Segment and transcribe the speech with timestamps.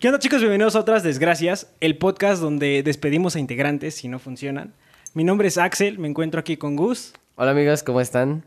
[0.00, 0.38] ¿Qué onda chicos?
[0.38, 4.72] Bienvenidos a Otras Desgracias, el podcast donde despedimos a integrantes si no funcionan.
[5.12, 7.14] Mi nombre es Axel, me encuentro aquí con Gus.
[7.34, 8.44] Hola amigos, ¿cómo están?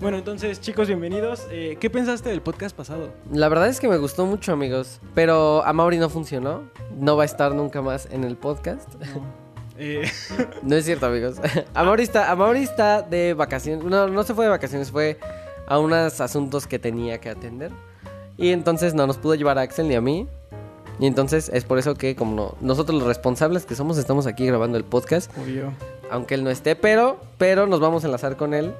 [0.00, 1.46] Bueno, entonces chicos, bienvenidos.
[1.50, 3.12] Eh, ¿Qué pensaste del podcast pasado?
[3.30, 6.62] La verdad es que me gustó mucho amigos, pero a Mauri no funcionó.
[6.98, 8.88] No va a estar nunca más en el podcast.
[9.78, 10.10] Eh,
[10.62, 11.36] No es cierto amigos.
[11.74, 13.84] A Mauri está, está de vacaciones.
[13.84, 15.18] No, no se fue de vacaciones, fue
[15.66, 17.72] a unos asuntos que tenía que atender.
[18.38, 20.26] Y entonces no nos pudo llevar a Axel ni a mí.
[20.98, 24.46] Y entonces es por eso que como no- nosotros los responsables que somos estamos aquí
[24.46, 25.30] grabando el podcast.
[25.38, 25.72] obvio.
[26.10, 28.72] aunque él no esté, pero, pero nos vamos a enlazar con él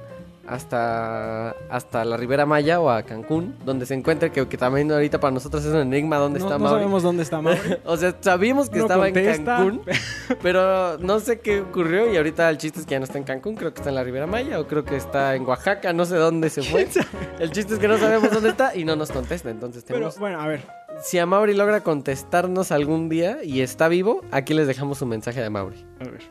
[0.48, 5.18] hasta, hasta la Ribera Maya o a Cancún, donde se encuentra, que, que también ahorita
[5.20, 6.78] para nosotros es un enigma dónde No, está no Mauri.
[6.80, 7.58] sabemos dónde está Mauri.
[7.84, 9.32] o sea, sabíamos que No estaba contesta.
[9.32, 9.82] en Cancún,
[10.42, 13.24] pero no sé qué ocurrió y ahorita el chiste es que ya no está en
[13.24, 16.04] Cancún, creo que está en la Ribera Maya o creo que está en Oaxaca, no
[16.04, 16.86] sé dónde se fue.
[17.38, 20.18] El chiste es que no sabemos dónde está y no nos contesta, entonces Pero tenemos...
[20.18, 20.62] bueno, a ver.
[21.02, 25.40] Si a Mauri logra contestarnos algún día y está vivo, aquí les dejamos un mensaje
[25.42, 25.84] de Mauri.
[26.00, 26.22] A ver.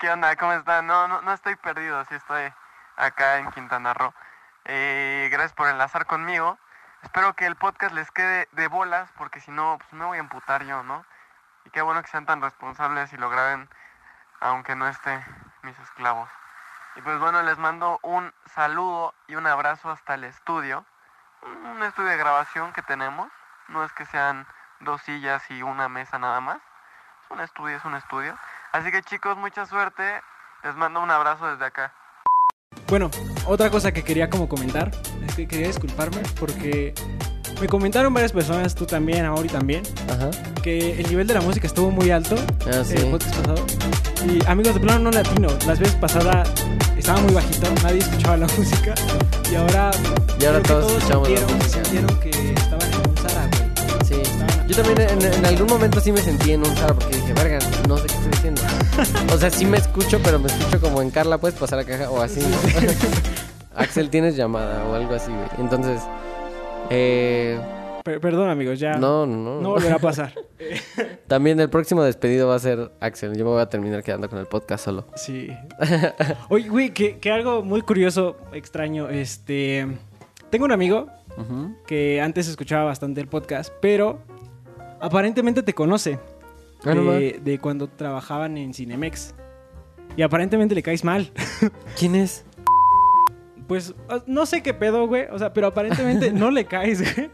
[0.00, 0.34] ¿Qué onda?
[0.36, 0.86] ¿Cómo están?
[0.86, 2.50] No, no, no estoy perdido, sí estoy
[2.96, 4.14] acá en Quintana Roo.
[4.64, 6.58] Eh, gracias por enlazar conmigo.
[7.02, 10.20] Espero que el podcast les quede de bolas, porque si no, pues me voy a
[10.20, 11.04] emputar yo, ¿no?
[11.66, 13.68] Y qué bueno que sean tan responsables y lo graben,
[14.40, 15.22] aunque no esté
[15.64, 16.30] mis esclavos.
[16.96, 20.86] Y pues bueno, les mando un saludo y un abrazo hasta el estudio.
[21.42, 23.30] Un estudio de grabación que tenemos.
[23.68, 24.46] No es que sean
[24.78, 26.56] dos sillas y una mesa nada más.
[26.56, 28.38] Es un estudio, es un estudio.
[28.72, 30.02] Así que chicos, mucha suerte.
[30.64, 31.92] Les mando un abrazo desde acá.
[32.88, 33.10] Bueno,
[33.46, 34.90] otra cosa que quería como comentar
[35.26, 36.94] es que quería disculparme porque
[37.60, 40.30] me comentaron varias personas, tú también, a Mauri también, Ajá.
[40.62, 42.94] que el nivel de la música estuvo muy alto Ah, sí.
[42.96, 43.66] el podcast pasado.
[44.26, 46.48] Y amigos de plano no latino, las veces pasadas
[46.96, 48.94] estaba muy bajito, nadie escuchaba la música.
[49.50, 49.90] Y ahora,
[50.38, 51.84] Y ahora todos escuchamos la música.
[51.84, 52.79] sintieron que estaban
[54.70, 57.58] Yo también en, en algún momento sí me sentí en un Zara porque dije, verga,
[57.88, 58.62] no sé qué estoy diciendo.
[59.34, 62.08] O sea, sí me escucho, pero me escucho como en Carla, puedes pasar a caja
[62.08, 62.40] o así.
[63.74, 65.48] Axel, tienes llamada o algo así, güey.
[65.58, 66.00] Entonces,
[66.88, 67.58] eh,
[68.04, 69.60] Per- perdón, amigos, ya no, no, no.
[69.60, 70.34] no volverá a pasar.
[71.26, 73.36] También el próximo despedido va a ser Axel.
[73.36, 75.04] Yo me voy a terminar quedando con el podcast solo.
[75.16, 75.48] Sí.
[76.48, 79.88] Oye, güey, que, que algo muy curioso, extraño, este...
[80.50, 81.08] Tengo un amigo
[81.88, 84.18] que antes escuchaba bastante el podcast, pero
[85.00, 86.18] aparentemente te conoce
[86.84, 89.34] Ah, no de, de cuando trabajaban en Cinemex.
[90.16, 91.30] Y aparentemente le caes mal.
[91.98, 92.44] ¿Quién es?
[93.66, 95.26] Pues ah, no sé qué pedo, güey.
[95.30, 97.30] O sea, pero aparentemente no le caes, güey.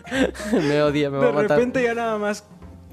[0.69, 1.59] me odia, me va De a matar.
[1.59, 2.44] repente ya nada más.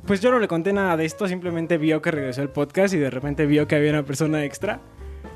[0.05, 2.97] Pues yo no le conté nada de esto, simplemente vio que regresó el podcast y
[2.97, 4.79] de repente vio que había una persona extra.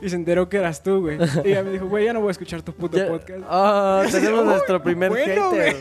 [0.02, 1.18] Y se enteró que eras tú, güey.
[1.44, 3.42] Y ella me dijo, güey, ya no voy a escuchar tu puto Ya- podcast.
[3.50, 5.76] Ah, tenemos nuestro primer bueno, hater.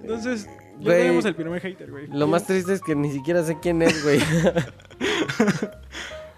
[0.00, 0.48] Entonces,
[0.80, 2.06] ya tenemos el primer hater, güey.
[2.08, 4.20] Lo más triste es que ni siquiera sé quién es, güey.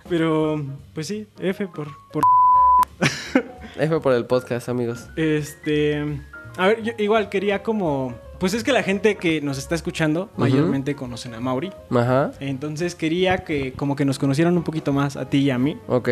[0.08, 0.62] Pero,
[0.94, 2.22] pues sí, F por, por
[3.76, 5.08] F por el podcast, amigos.
[5.16, 6.20] Este.
[6.56, 8.14] A ver, yo igual quería como.
[8.38, 11.72] Pues es que la gente que nos está escuchando mayormente conocen a Mauri.
[11.90, 15.58] Ajá, Entonces quería que como que nos conocieran un poquito más a ti y a
[15.58, 15.78] mí.
[15.88, 16.08] ok.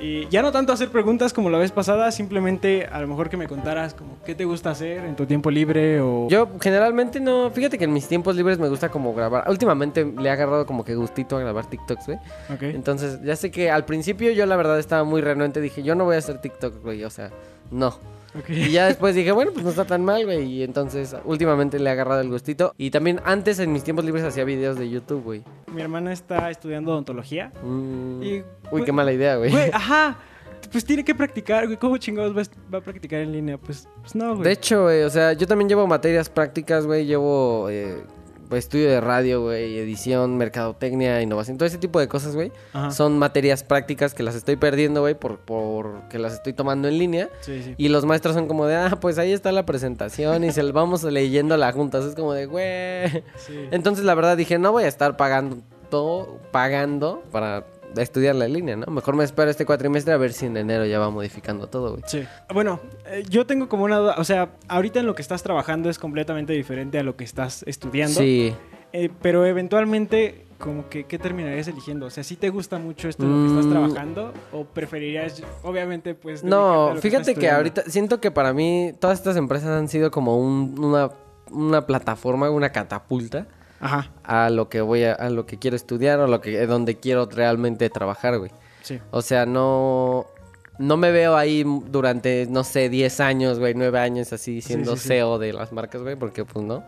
[0.00, 3.36] Y ya no tanto hacer preguntas como la vez pasada, simplemente a lo mejor que
[3.36, 6.28] me contaras como qué te gusta hacer en tu tiempo libre o...
[6.28, 9.48] Yo generalmente no, fíjate que en mis tiempos libres me gusta como grabar.
[9.48, 12.18] Últimamente le he agarrado como que gustito a grabar TikToks, güey.
[12.52, 12.62] Ok.
[12.62, 16.04] Entonces, ya sé que al principio yo la verdad estaba muy renuente, dije, yo no
[16.04, 17.30] voy a hacer TikTok, güey, o sea,
[17.70, 17.98] no.
[18.48, 20.44] Y ya después dije, bueno, pues no está tan mal, güey.
[20.44, 22.74] Y entonces, últimamente le he agarrado el gustito.
[22.76, 25.42] Y también antes en mis tiempos libres hacía videos de YouTube, güey.
[25.72, 27.52] Mi hermana está estudiando odontología.
[27.62, 28.22] Mm.
[28.22, 29.50] Y, Uy, güey, qué mala idea, güey.
[29.50, 30.18] Güey, ajá.
[30.72, 31.76] Pues tiene que practicar, güey.
[31.76, 33.58] ¿Cómo chingados va a, va a practicar en línea?
[33.58, 34.44] Pues, pues no, güey.
[34.44, 37.06] De hecho, güey, o sea, yo también llevo materias prácticas, güey.
[37.06, 38.02] Llevo eh,
[38.54, 42.52] pues, estudio de radio, güey, edición, mercadotecnia, innovación, todo ese tipo de cosas, güey.
[42.92, 46.96] Son materias prácticas que las estoy perdiendo, güey, por, por que las estoy tomando en
[46.96, 47.30] línea.
[47.40, 47.74] Sí, sí.
[47.76, 51.02] Y los maestros son como de, ah, pues ahí está la presentación y se vamos
[51.02, 52.04] leyendo la juntas.
[52.04, 53.24] Es como de, güey.
[53.38, 53.68] sí.
[53.72, 55.58] Entonces, la verdad, dije, no voy a estar pagando
[55.90, 57.66] todo, pagando para
[58.02, 58.86] estudiar la línea, ¿no?
[58.86, 62.02] Mejor me espero este cuatrimestre a ver si en enero ya va modificando todo, güey.
[62.06, 62.24] Sí.
[62.52, 64.14] Bueno, eh, yo tengo como una duda.
[64.18, 67.62] O sea, ahorita en lo que estás trabajando es completamente diferente a lo que estás
[67.66, 68.20] estudiando.
[68.20, 68.54] Sí.
[68.92, 72.06] Eh, pero eventualmente, como que, ¿qué terminarías eligiendo?
[72.06, 73.70] O sea, ¿sí te gusta mucho esto de lo que estás Mm.
[73.70, 74.32] trabajando?
[74.52, 76.44] ¿O preferirías, obviamente, pues...
[76.44, 80.12] a No, lo fíjate que ahorita siento que para mí todas estas empresas han sido
[80.12, 81.10] como un- una,
[81.50, 83.48] una plataforma, una catapulta
[83.84, 86.96] Ajá, a lo que voy a, a lo que quiero estudiar o lo que donde
[86.96, 88.50] quiero realmente trabajar, güey.
[88.82, 88.98] sí.
[89.10, 90.26] O sea, no
[90.78, 95.02] no me veo ahí durante, no sé, 10 años, güey, 9 años así siendo sí,
[95.02, 95.08] sí.
[95.08, 96.82] CEO de las marcas, güey, porque pues no.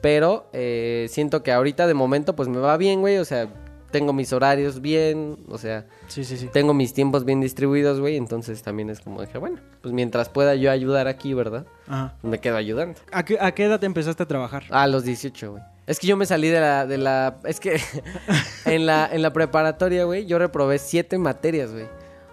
[0.00, 3.46] Pero eh, siento que ahorita de momento pues me va bien, güey, o sea,
[3.92, 6.48] tengo mis horarios bien, o sea, Sí, sí, sí.
[6.52, 10.54] tengo mis tiempos bien distribuidos, güey, entonces también es como dije, bueno, pues mientras pueda
[10.54, 11.66] yo ayudar aquí, ¿verdad?
[11.86, 12.14] Ajá.
[12.22, 12.98] Me quedo ayudando.
[13.12, 14.64] ¿A qué, a qué edad empezaste a trabajar?
[14.70, 15.62] A los 18, güey.
[15.90, 17.80] Es que yo me salí de la, de la, es que
[18.64, 21.86] en la, en la preparatoria, güey, yo reprobé siete materias, güey.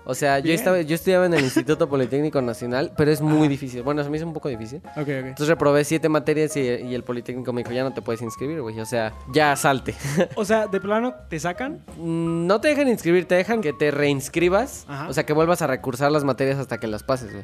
[0.06, 3.82] O sea, yo estaba, yo estudiaba en el Instituto Politécnico Nacional, pero es muy difícil.
[3.82, 4.78] Bueno, se me hizo un poco difícil.
[4.96, 5.08] Ok, ok.
[5.10, 8.62] Entonces reprobé siete materias y, y el Politécnico me dijo, ya no te puedes inscribir,
[8.62, 8.80] güey.
[8.80, 9.96] O sea, ya salte.
[10.36, 11.84] O sea, de plano te sacan.
[11.98, 14.86] Mm, no te dejan inscribir, te dejan que te reinscribas.
[14.88, 15.10] Ajá.
[15.10, 17.44] O sea, que vuelvas a recursar las materias hasta que las pases, güey.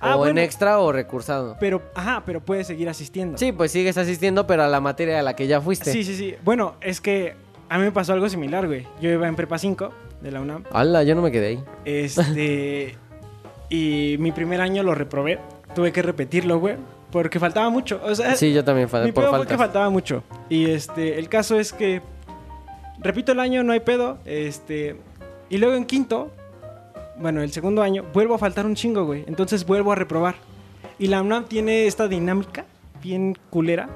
[0.00, 1.56] Ah, o en extra o recursado.
[1.60, 3.38] Pero, ajá, pero puedes seguir asistiendo.
[3.38, 5.90] Sí, pues sigues asistiendo, pero a la materia a la que ya fuiste.
[5.92, 6.34] Sí, sí, sí.
[6.44, 7.34] Bueno, es que
[7.68, 8.86] a mí me pasó algo similar, güey.
[9.00, 10.64] Yo iba en prepa 5 de la UNAM.
[10.72, 11.64] Hala, yo no me quedé ahí.
[11.86, 12.96] Este.
[13.70, 15.38] y mi primer año lo reprobé.
[15.74, 16.76] Tuve que repetirlo, güey.
[17.10, 18.00] Porque faltaba mucho.
[18.04, 19.64] O sea, Sí, yo también, fa- mi por pedo fue que falta.
[19.64, 20.22] faltaba mucho.
[20.48, 22.02] Y este, el caso es que.
[22.98, 24.18] Repito el año, no hay pedo.
[24.24, 24.96] Este.
[25.48, 26.30] Y luego en quinto.
[27.18, 29.24] Bueno, el segundo año, vuelvo a faltar un chingo, güey.
[29.26, 30.34] Entonces vuelvo a reprobar.
[30.98, 32.66] Y la UNAM tiene esta dinámica
[33.02, 33.88] bien culera.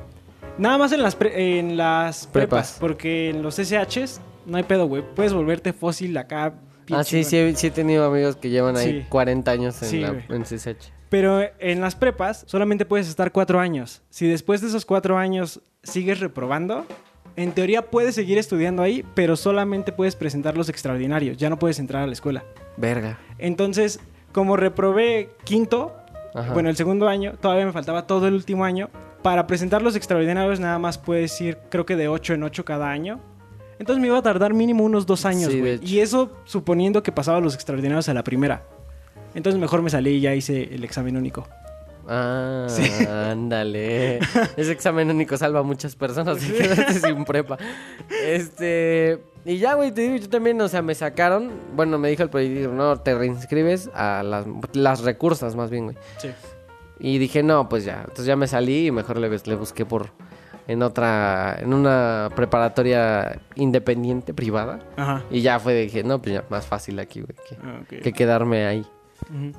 [0.59, 2.77] Nada más en las, pre- en las prepas, Prepas.
[2.81, 5.03] Porque en los SHs no hay pedo, güey.
[5.15, 6.55] Puedes volverte fósil acá.
[6.91, 9.07] Ah, sí, sí, he- sí he tenido amigos que llevan ahí Sí.
[9.09, 10.91] 40 años en, Sí, la, en CSH.
[11.11, 14.03] Pero en las prepas solamente puedes estar cuatro años.
[14.11, 16.87] Si después de esos cuatro años sigues reprobando,
[17.39, 21.37] en teoría puedes seguir estudiando ahí, pero solamente puedes presentar los extraordinarios.
[21.37, 22.45] Ya no puedes entrar a la escuela.
[22.77, 23.19] Verga.
[23.39, 24.01] Entonces,
[24.33, 25.95] como reprobé quinto,
[26.35, 26.53] Ajá.
[26.53, 28.91] bueno, el segundo año, todavía me faltaba todo el último año.
[29.23, 32.91] Para presentar los extraordinarios nada más puedes ir, creo que de 8 en 8 cada
[32.91, 33.21] año.
[33.79, 35.79] Entonces me iba a tardar mínimo unos dos años, güey.
[35.83, 38.65] y eso suponiendo que pasaba los extraordinarios a la primera.
[39.35, 41.47] Entonces mejor me salí y ya hice el examen único.
[42.09, 42.91] Ah, Sí.
[43.07, 44.19] ándale.
[44.57, 46.39] Ese examen único salva a muchas personas
[47.03, 47.59] sin prepa.
[48.25, 49.23] Este.
[49.45, 51.51] Y ya, güey, te digo, yo también, o sea, me sacaron.
[51.75, 55.97] Bueno, me dijo el proyecto, no, te reinscribes a las, las recursas, más bien, güey.
[56.19, 56.31] Sí.
[57.01, 58.01] Y dije, no, pues ya.
[58.01, 60.11] Entonces ya me salí y mejor le, le busqué por.
[60.67, 61.57] En otra.
[61.61, 64.81] En una preparatoria independiente, privada.
[64.97, 65.23] Ajá.
[65.31, 68.67] Y ya fue, dije, no, pues ya, más fácil aquí, güey, que, Ah, que quedarme
[68.67, 68.87] ahí.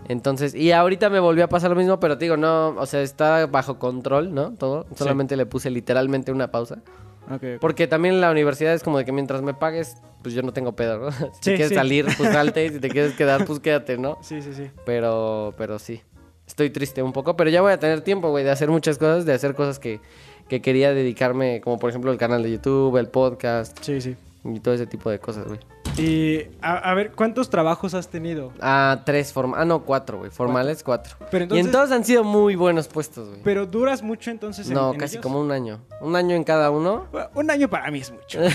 [0.08, 3.02] Entonces, y ahorita me volvió a pasar lo mismo, pero te digo, no, o sea,
[3.02, 4.54] está bajo control, ¿no?
[4.54, 4.86] Todo.
[4.96, 6.80] Solamente le puse literalmente una pausa.
[7.28, 7.44] Ok, ok.
[7.62, 10.72] Porque también la universidad es como de que mientras me pagues, pues yo no tengo
[10.76, 11.12] pedo, ¿no?
[11.12, 11.76] Si Sí, quieres sí.
[11.76, 12.66] salir, pues salte.
[12.66, 14.18] y si te quieres quedar, pues quédate, ¿no?
[14.22, 14.70] Sí, sí, sí.
[14.86, 16.02] Pero, pero sí.
[16.48, 19.26] Estoy triste un poco, pero ya voy a tener tiempo, güey, de hacer muchas cosas,
[19.28, 20.00] de hacer cosas que,
[20.48, 24.16] que quería dedicarme, como por ejemplo el canal de YouTube, el podcast Sí, sí.
[24.44, 25.60] y todo ese tipo de cosas, güey.
[26.00, 28.51] Y a, a ver, ¿cuántos trabajos has tenido?
[28.62, 29.62] Ah, tres formales.
[29.62, 30.31] Ah, no, cuatro, güey.
[30.31, 31.16] Formales, cuatro.
[31.31, 33.42] Pero Y entonces, en todos han sido muy buenos puestos, güey.
[33.44, 35.24] pero duras mucho entonces en, No, en casi ellos?
[35.24, 35.80] como un año.
[36.01, 37.07] Un año en cada uno.
[37.12, 38.40] Bueno, Un año para mí es mucho.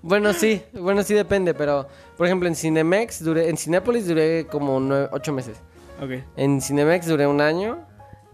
[0.00, 1.86] Bueno, sí, bueno, sí depende, pero
[2.16, 5.58] por ejemplo en Cinemex duré, en Cinépolis duré como nueve, ocho meses.
[6.00, 6.22] ok.
[6.36, 7.78] En Cinemex duré un año.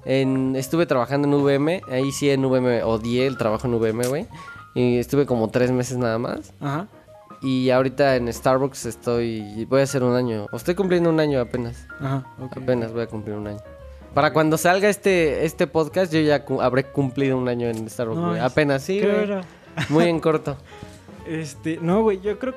[0.05, 4.27] En, estuve trabajando en VM, ahí sí en VM odié el trabajo en VM, güey.
[4.75, 6.53] Y estuve como tres meses nada más.
[6.61, 6.87] Ajá.
[7.45, 10.47] Y ahorita en Starbucks estoy, voy a hacer un año.
[10.51, 11.87] O estoy cumpliendo un año apenas.
[12.01, 12.27] Ajá.
[12.41, 12.57] ok.
[12.57, 13.59] Apenas voy a cumplir un año.
[14.15, 18.19] Para cuando salga este, este podcast, yo ya cu- habré cumplido un año en Starbucks,
[18.21, 19.41] No, Apenas, sí, Qué güey.
[19.91, 20.57] Muy en corto.
[21.27, 22.55] Este, no, güey, yo creo,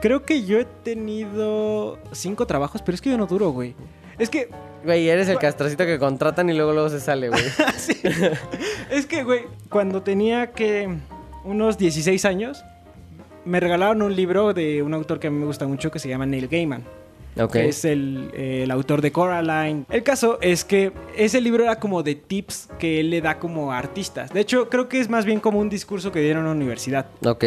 [0.00, 3.74] creo que yo he tenido cinco trabajos, pero es que yo no duro, güey.
[4.18, 4.48] Es que,
[4.84, 7.42] Güey, eres el castrocito que contratan y luego luego se sale, güey.
[7.76, 8.00] sí.
[8.90, 10.88] es que, güey, cuando tenía que
[11.44, 12.64] unos 16 años,
[13.44, 16.08] me regalaron un libro de un autor que a mí me gusta mucho que se
[16.08, 16.84] llama Neil Gaiman.
[17.38, 17.52] ok.
[17.52, 19.84] que es el, eh, el autor de Coraline.
[19.88, 23.72] El caso es que ese libro era como de tips que él le da como
[23.72, 24.32] a artistas.
[24.32, 27.06] De hecho, creo que es más bien como un discurso que dieron en una universidad.
[27.24, 27.44] Ok.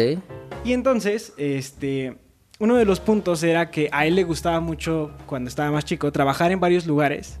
[0.64, 2.16] Y entonces, este,
[2.58, 6.10] uno de los puntos era que a él le gustaba mucho, cuando estaba más chico,
[6.12, 7.38] trabajar en varios lugares,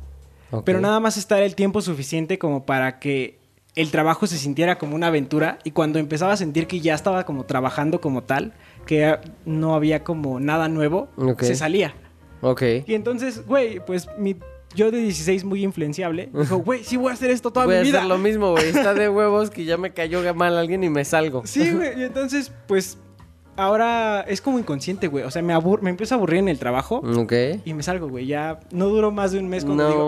[0.64, 3.38] pero nada más estar el tiempo suficiente como para que
[3.74, 7.24] el trabajo se sintiera como una aventura y cuando empezaba a sentir que ya estaba
[7.24, 8.52] como trabajando como tal,
[8.86, 11.08] que no había como nada nuevo,
[11.40, 11.94] se salía.
[12.40, 12.62] Ok.
[12.86, 14.36] Y entonces, güey, pues mi
[14.74, 17.82] yo de 16 muy influenciable, dijo, güey, sí voy a hacer esto toda Voy mi
[17.84, 17.98] vida.
[17.98, 18.68] hacer lo mismo, güey.
[18.68, 21.42] Está de huevos que ya me cayó mal alguien y me salgo.
[21.46, 22.98] Sí, güey, y entonces, pues
[23.56, 25.24] ahora es como inconsciente, güey.
[25.24, 27.32] O sea, me, abur me empiezo a aburrir en el trabajo Ok.
[27.64, 28.26] y me salgo, güey.
[28.26, 30.02] Ya no duró más de un mes cuando digo,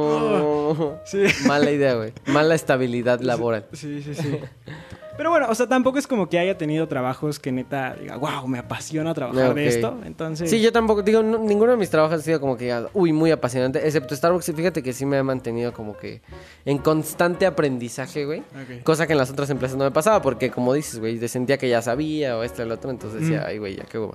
[0.78, 0.94] "Oh".
[1.04, 1.24] Sí.
[1.46, 2.12] Mala idea, güey.
[2.26, 3.66] Mala estabilidad laboral.
[3.72, 4.38] Sí, sí, sí.
[5.16, 8.46] Pero bueno, o sea, tampoco es como que haya tenido trabajos que neta diga, wow,
[8.46, 9.98] me apasiona trabajar de esto.
[10.04, 10.50] Entonces.
[10.50, 13.30] Sí, yo tampoco, digo, no- ninguno de mis trabajos ha sido como que, uy, muy
[13.30, 16.20] apasionante, excepto Starbucks, fíjate que sí me ha mantenido como que
[16.64, 18.40] en constante aprendizaje, güey.
[18.40, 18.82] Ok.
[18.82, 21.58] Cosa que en las otras empresas no me pasaba, porque como dices, güey, de- sentía
[21.58, 23.46] que ya sabía o esto y lo otro, entonces decía, Mm.
[23.48, 24.14] ay, güey, ya qué hueva.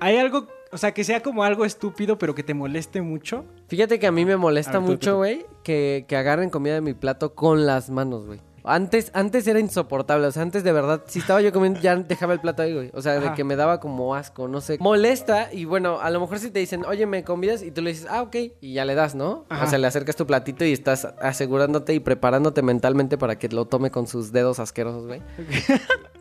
[0.00, 3.44] Hay algo, o sea, que sea como algo estúpido, pero que te moleste mucho.
[3.68, 6.94] Fíjate que a mí me molesta ver, mucho, güey, que, que agarren comida de mi
[6.94, 8.40] plato con las manos, güey.
[8.64, 12.32] Antes, antes era insoportable, o sea, antes de verdad, si estaba yo comiendo, ya dejaba
[12.32, 12.90] el plato ahí, güey.
[12.94, 14.78] O sea, de que me daba como asco, no sé.
[14.80, 17.62] Molesta, y bueno, a lo mejor si te dicen, oye, ¿me convidas?
[17.62, 19.46] Y tú le dices, ah, ok, y ya le das, ¿no?
[19.48, 19.64] Ajá.
[19.64, 23.64] O sea, le acercas tu platito y estás asegurándote y preparándote mentalmente para que lo
[23.64, 25.22] tome con sus dedos asquerosos, güey.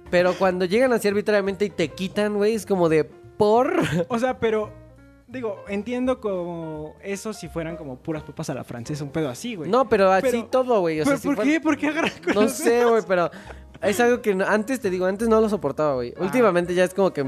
[0.10, 3.06] Pero cuando llegan así arbitrariamente y te quitan, güey, es como de,
[3.38, 3.72] por...
[4.10, 4.81] O sea, pero.
[5.32, 9.56] Digo, entiendo como eso si fueran como puras papas a la francesa, un pedo así,
[9.56, 9.70] güey.
[9.70, 11.00] No, pero así Pero- todo, güey.
[11.00, 11.62] O sea, ¿Pero si ¿Por fuera- qué?
[11.62, 13.32] ¿Por qué agarran con No sé, güey, pero
[13.82, 16.14] es algo que no- antes te digo, antes no lo soportaba, güey.
[16.18, 16.24] Ah.
[16.24, 17.26] Últimamente ya es como que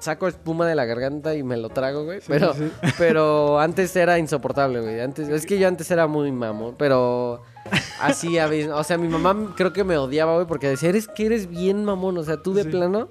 [0.00, 2.18] saco espuma de la garganta y me lo trago, güey.
[2.26, 5.00] Pero, sí, pero antes era insoportable, güey.
[5.00, 7.42] Antes, es que yo antes era muy mamón, pero
[8.00, 11.06] así a veces, o sea, mi mamá creo que me odiaba, güey, porque decía, eres
[11.06, 12.68] que eres bien mamón, o sea, tú de Sí.
[12.70, 13.10] plano.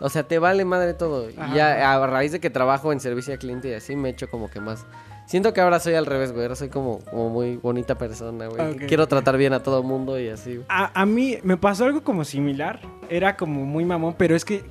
[0.00, 1.30] O sea, te vale madre todo.
[1.30, 1.54] Y Ajá.
[1.54, 4.28] ya a raíz de que trabajo en servicio al cliente y así me he hecho
[4.28, 4.86] como que más.
[5.26, 6.42] Siento que ahora soy al revés, güey.
[6.44, 8.56] Ahora soy como, como muy bonita persona, güey.
[8.76, 8.88] que Ok.
[8.88, 10.66] Quiero tratar bien a todo mundo y así, güey.
[10.68, 12.80] A, a mí me pasó algo como similar.
[13.08, 14.64] Era como muy mamón, pero es que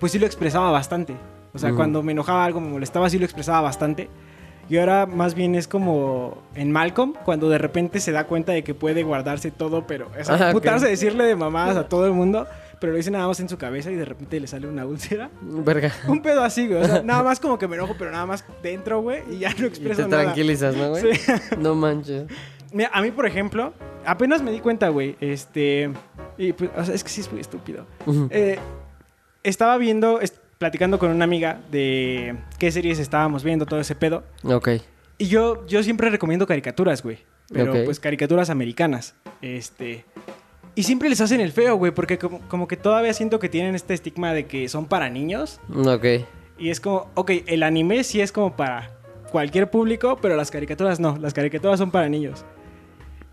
[0.00, 1.14] pues sí lo expresaba bastante.
[1.52, 1.76] O sea, Ujú.
[1.78, 4.08] cuando me enojaba algo, me molestaba, sí lo expresaba bastante.
[4.68, 8.64] Y ahora más bien es como en Malcolm, cuando de repente se da cuenta de
[8.64, 12.46] que puede guardarse todo, pero es Ah, putarse decirle de mamadas a todo el mundo,
[12.80, 15.30] pero lo dice nada más en su cabeza y de repente le sale una úlcera.
[15.42, 15.92] Verga.
[16.08, 16.82] Un pedo así, güey.
[16.82, 19.50] O sea, nada más como que me enojo, pero nada más dentro, güey, y ya
[19.54, 20.22] no Y expreso te nada.
[20.24, 21.14] tranquilizas, ¿no, güey?
[21.16, 21.32] Sí.
[21.58, 22.24] No manches.
[22.72, 23.72] Mira, a mí, por ejemplo,
[24.04, 25.90] apenas me di cuenta, güey, este...
[26.36, 27.86] Y pues, o sea, es que sí es muy estúpido.
[28.30, 28.58] Eh,
[29.42, 30.20] estaba viendo,
[30.58, 34.24] platicando con una amiga de qué series estábamos viendo, todo ese pedo.
[34.42, 34.68] Ok.
[35.18, 37.18] Y yo, yo siempre recomiendo caricaturas, güey.
[37.50, 39.14] Pero pues caricaturas americanas.
[39.40, 40.04] Este...
[40.76, 43.74] Y siempre les hacen el feo, güey, porque como, como que todavía siento que tienen
[43.74, 45.58] este estigma de que son para niños.
[45.74, 46.04] Ok.
[46.58, 48.90] Y es como, ok, el anime sí es como para
[49.32, 52.44] cualquier público, pero las caricaturas no, las caricaturas son para niños.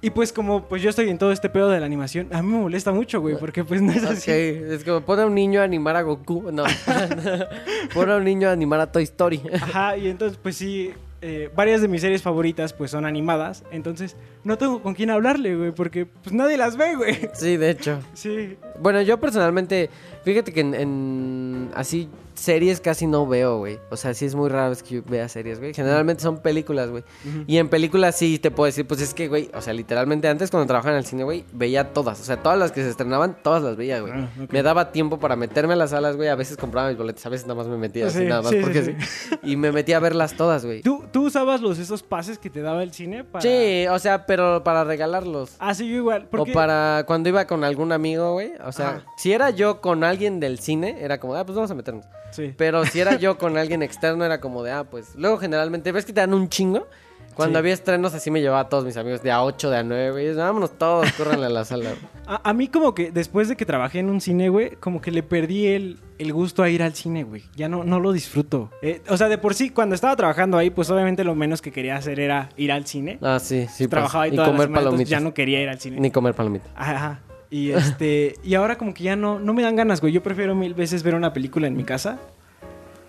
[0.01, 2.50] Y pues como pues yo estoy en todo este pedo de la animación, a mí
[2.51, 4.09] me molesta mucho, güey, porque pues no es Ok.
[4.12, 4.31] así.
[4.31, 6.50] Es como pone a un niño a animar a Goku.
[6.51, 6.63] No.
[7.93, 9.41] pone a un niño a animar a Toy Story.
[9.53, 10.91] Ajá, y entonces pues sí,
[11.25, 15.55] eh, varias de mis series favoritas pues son animadas, entonces no tengo con quién hablarle,
[15.55, 17.29] güey, porque pues nadie las ve, güey.
[17.33, 17.99] sí, de hecho.
[18.13, 18.57] Sí.
[18.79, 19.89] Bueno, yo personalmente,
[20.23, 23.79] fíjate que en, en así series casi no veo, güey.
[23.89, 25.73] O sea, sí es muy raro que yo vea series, güey.
[25.73, 27.03] Generalmente son películas, güey.
[27.47, 30.49] Y en películas sí te puedo decir, pues es que, güey, o sea, literalmente antes
[30.49, 32.19] cuando trabajaba en el cine, güey, veía todas.
[32.19, 34.13] O sea, todas las que se estrenaban, todas las veía, güey.
[34.13, 34.29] Ah.
[34.49, 36.29] Me daba tiempo para meterme a las salas, güey.
[36.29, 38.51] A veces compraba mis boletos, a veces nada más me metía así, Sí, nada más
[38.51, 38.95] sí, sí, porque sí.
[38.99, 39.35] sí.
[39.43, 40.81] Y me metía a verlas todas, güey.
[40.81, 43.41] ¿Tú, ¿Tú usabas los esos pases que te daba el cine para...?
[43.41, 45.55] Sí, o sea, pero para regalarlos.
[45.59, 46.27] Ah, sí, yo igual.
[46.29, 46.51] Porque...
[46.51, 48.53] O para cuando iba con algún amigo, güey.
[48.65, 49.03] O sea, Ajá.
[49.17, 52.05] si era yo con alguien del cine, era como, ah, pues vamos a meternos.
[52.32, 52.53] Sí.
[52.58, 55.15] Pero si era yo con alguien externo, era como de, ah, pues.
[55.15, 56.88] Luego generalmente, ¿ves que te dan un chingo?
[57.36, 57.60] Cuando Sí.
[57.62, 60.12] había estrenos, así me llevaba a todos mis amigos, de a 8, de a 9,
[60.12, 60.36] güey.
[60.36, 61.89] Vámonos todos, córranle a la sala.
[62.27, 65.10] A, a mí como que después de que trabajé en un cine, güey, como que
[65.10, 67.41] le perdí el, el gusto a ir al cine, güey.
[67.55, 68.70] Ya no, no lo disfruto.
[68.84, 71.72] Eh, o sea, de por sí, cuando estaba trabajando ahí, pues obviamente lo menos que
[71.72, 73.17] quería hacer era ir al cine.
[73.24, 73.88] Ah, sí, sí.
[73.88, 74.36] Trabajaba ahí pasa.
[74.36, 75.10] Y la comer semana, entonces palomitas.
[75.10, 76.00] ya no quería ir al cine.
[76.00, 76.70] Ni comer palomitas.
[76.75, 77.20] Ajá.
[77.53, 80.12] Y este, y ahora como que ya no, no me dan ganas, güey.
[80.12, 82.17] Yo prefiero mil veces ver una película en mi casa,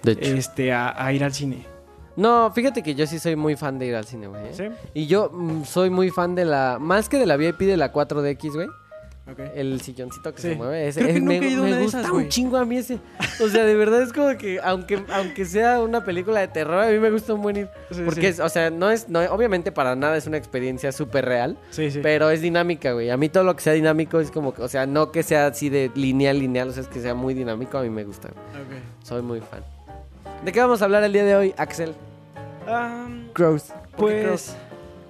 [0.02, 0.34] De hecho.
[0.34, 1.64] este, a, a ir al cine.
[2.14, 4.42] No, fíjate que yo sí soy muy fan de ir al cine, güey.
[4.48, 4.52] ¿eh?
[4.52, 4.64] ¿Sí?
[4.92, 6.76] Y yo mm, soy muy fan de la.
[6.78, 8.68] Más que de la VIP de la 4DX, güey.
[9.54, 10.48] El silloncito que Sí.
[10.50, 10.86] se mueve.
[10.86, 12.98] Ese, Creo que es- me, me gusta esas, un chingo a mí ese.
[13.42, 16.88] O sea, de verdad es como que, aunque, aunque sea una película de terror, a
[16.88, 17.68] mí me gusta un buen ir.
[17.90, 18.26] Sí, Porque, sí.
[18.26, 21.90] es- o sea, no es, no, obviamente para nada es una experiencia súper real, Sí,
[21.90, 22.00] sí.
[22.02, 23.08] pero es dinámica, güey.
[23.08, 25.46] A mí todo lo que sea dinámico es como, que- o sea, no que sea
[25.46, 28.28] así de lineal, lineal, o sea, es que sea muy dinámico, a mí me gusta.
[28.28, 28.62] güey.
[28.78, 28.84] Ok.
[29.04, 29.64] Soy muy fan.
[30.44, 31.94] ¿De qué vamos a hablar el día de hoy, Axel?
[32.68, 33.72] Am, Crows.
[33.96, 34.54] ¿Por qué Crows?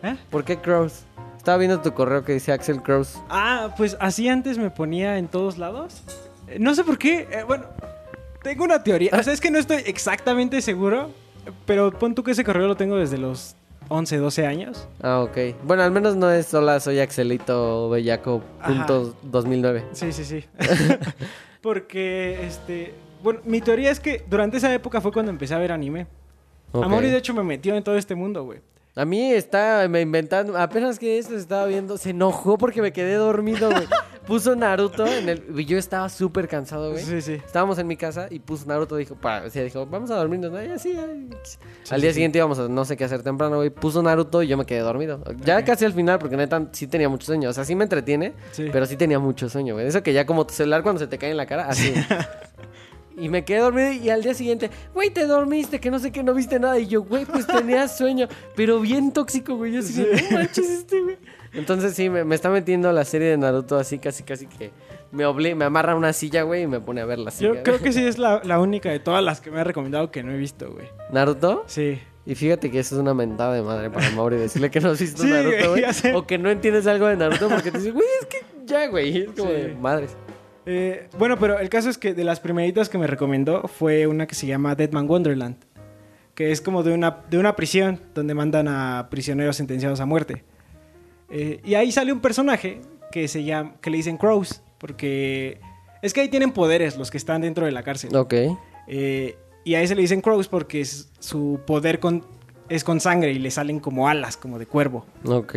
[0.00, 0.12] pues...
[0.12, 0.16] ¿Eh?
[0.30, 1.02] ¿Por qué Crows?
[1.44, 3.20] Estaba viendo tu correo que dice Axel Crows.
[3.28, 6.02] Ah, pues así antes me ponía en todos lados.
[6.48, 7.28] Eh, No sé por qué.
[7.30, 7.66] eh, bueno,
[8.42, 9.10] tengo una teoría.
[9.12, 11.10] O sea, es que no estoy exactamente seguro.
[11.66, 13.56] Pero pon tú que ese correo lo tengo desde los
[13.90, 14.88] 11, 12 años.
[15.02, 15.36] Ah, ok.
[15.64, 19.84] Bueno, al menos no es sola soy Axelito Bellaco punto 2009.
[19.92, 20.46] Sí, sí, sí.
[21.60, 22.94] Porque, este...
[23.22, 26.06] Bueno, mi teoría es que durante esa época fue cuando empecé a ver anime.
[26.72, 26.84] Ok.
[26.84, 28.60] Amori, de hecho, me metió en todo este mundo, güey.
[28.96, 33.14] A mí está me inventando, apenas que esto estaba viendo, se enojó porque me quedé
[33.14, 33.88] dormido, güey.
[34.26, 35.44] puso Naruto en el...
[35.56, 37.02] Y yo estaba súper cansado, güey.
[37.02, 37.32] Sí, sí.
[37.32, 40.62] Estábamos en mi casa y puso Naruto, dijo, o sea, dijo, vamos a dormirnos, ¿no?
[40.62, 41.28] Y así, ay.
[41.90, 42.14] Al sí, día sí.
[42.14, 43.70] siguiente íbamos a no sé qué hacer temprano, güey.
[43.70, 45.22] Puso Naruto y yo me quedé dormido.
[45.44, 47.50] Ya casi al final, porque neta sí tenía mucho sueño.
[47.50, 48.32] O sea, sí me entretiene,
[48.72, 49.86] pero sí tenía mucho sueño, güey.
[49.86, 51.92] Eso que ya como tu celular cuando se te cae en la cara, así.
[53.16, 56.22] Y me quedé dormido y al día siguiente, güey, te dormiste, que no sé qué,
[56.22, 56.78] no viste nada.
[56.78, 59.72] Y yo, güey, pues tenía sueño, pero bien tóxico, güey.
[59.72, 61.16] Yo así, de, no manches este, güey.
[61.52, 64.72] Entonces sí, me, me está metiendo la serie de Naruto así, casi, casi que
[65.12, 67.54] me obliga, me amarra a una silla, güey, y me pone a ver la silla.
[67.54, 70.10] Yo creo que sí es la, la única de todas las que me ha recomendado
[70.10, 70.88] que no he visto, güey.
[71.12, 71.62] ¿Naruto?
[71.68, 72.00] Sí.
[72.26, 74.98] Y fíjate que eso es una mentada de madre para Mauri decirle que no has
[74.98, 75.84] visto Sí, Naruto, güey.
[76.14, 79.18] O que no entiendes algo de Naruto porque te dices, güey, es que ya, güey.
[79.18, 79.56] Es como Sí.
[79.56, 80.16] de madres.
[80.66, 84.26] Eh, bueno, pero el caso es que de las primeritas que me recomendó fue una
[84.26, 85.56] que se llama Deadman Wonderland.
[86.34, 90.42] Que es como de una, de una prisión donde mandan a prisioneros sentenciados a muerte.
[91.30, 92.80] Eh, y ahí sale un personaje
[93.12, 94.62] que se llama, que le dicen Crows.
[94.78, 95.60] Porque
[96.02, 98.14] es que ahí tienen poderes los que están dentro de la cárcel.
[98.16, 98.34] Ok.
[98.88, 102.24] Eh, y a ese le dicen Crows porque es- su poder con-
[102.68, 105.04] es con sangre y le salen como alas, como de cuervo.
[105.26, 105.54] Ok.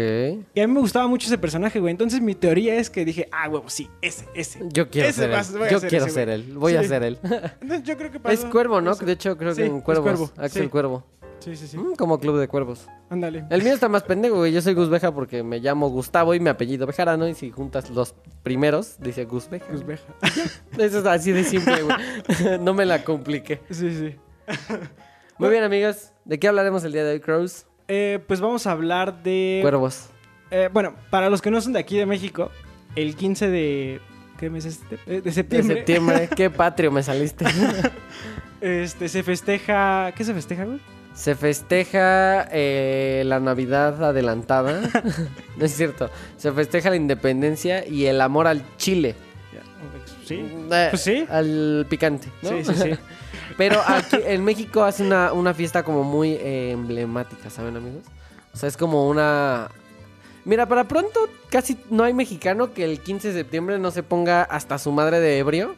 [0.53, 1.91] Y a mí me gustaba mucho ese personaje, güey.
[1.91, 4.59] Entonces mi teoría es que dije, ah, huevo, sí, ese, ese.
[4.71, 5.61] Yo quiero Ese ser vas- él.
[5.69, 6.43] Yo quiero ese, ser él.
[6.55, 7.17] Voy a ser él.
[7.61, 8.91] Entonces yo creo que es pasó cuervo, ¿no?
[8.91, 9.05] eso.
[9.05, 10.03] De hecho, creo Sí, que en es cuervos.
[10.03, 10.69] cuervo, Axel sí.
[10.69, 11.03] Cuervo.
[11.39, 11.77] Sí, sí, sí.
[11.77, 12.87] Mm, como club de cuervos.
[13.11, 13.45] Ándale.
[13.51, 14.51] El mío está más pendejo, güey.
[14.51, 17.27] Yo soy Guzbeja porque me llamo Gustavo y mi apellido Bejarano.
[17.27, 19.65] Y si juntas los primeros, dice Guzbeja.
[19.71, 20.03] Guzbeja.
[20.77, 21.95] Eso es así de simple, güey.
[22.59, 23.61] no me la compliqué.
[23.69, 24.15] Sí, sí.
[25.37, 26.11] Muy bien, amigos.
[26.27, 27.65] ¿De qué hablaremos el día de hoy, Crows?
[27.87, 29.59] Eh, pues vamos a hablar de...
[29.61, 30.09] Cuervos.
[30.51, 32.51] Eh, bueno, para los que no son de aquí de México,
[32.97, 34.01] el 15 de...
[34.37, 34.95] ¿Qué mes es este?
[35.07, 35.75] Eh, De De septiembre.
[35.77, 36.29] septiembre.
[36.35, 37.45] Qué patrio me saliste.
[38.59, 40.11] Este, se festeja...
[40.17, 40.79] ¿Qué se festeja, güey?
[41.13, 44.81] Se festeja eh, la Navidad adelantada.
[45.57, 46.09] no es cierto.
[46.37, 49.13] Se festeja la independencia y el amor al chile.
[49.53, 49.61] Ya,
[50.25, 50.35] Sí.
[50.71, 51.25] Eh, Pues sí.
[51.29, 52.27] Al picante.
[52.41, 52.49] ¿no?
[52.49, 52.89] Sí, sí, sí.
[53.57, 58.03] Pero aquí en México hace una, una fiesta como muy eh, emblemática, ¿saben, amigos?
[58.53, 59.69] O sea, es como una.
[60.45, 64.43] Mira, para pronto casi no hay mexicano que el 15 de septiembre no se ponga
[64.43, 65.75] hasta su madre de ebrio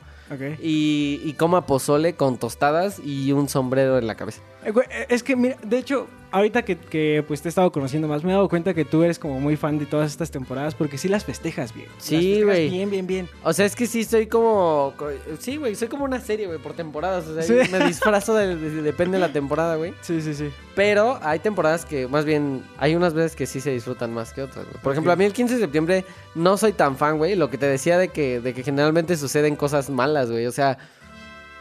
[0.62, 4.42] y coma pozole con tostadas y un sombrero en la cabeza.
[4.66, 8.08] Eh, eh, es que, mira, de hecho, ahorita que, que, pues te he estado conociendo
[8.08, 10.76] más, me he dado cuenta que tú eres como muy fan de todas estas temporadas
[10.76, 11.88] porque sí las festejas bien.
[11.98, 12.70] Sí, güey.
[12.70, 13.30] Bien, bien, bien.
[13.44, 14.94] O sea, es que sí soy como.
[14.98, 15.08] co-
[15.40, 17.26] Sí, güey, soy como una serie, güey, por temporadas.
[17.28, 17.72] O sea, Sí.
[17.72, 19.94] me disfrazo de, de- depende de la temporada, güey.
[20.02, 20.50] Sí, sí, sí.
[20.76, 24.42] Pero hay temporadas que, más bien, hay unas veces que sí se disfrutan más que
[24.44, 24.78] otras, güey.
[24.84, 27.36] Por ejemplo, a mí el 15 de septiembre no soy tan fan, güey.
[27.36, 30.46] Lo que te decía de que, de que generalmente suceden cosas malas, güey.
[30.48, 30.78] O sea,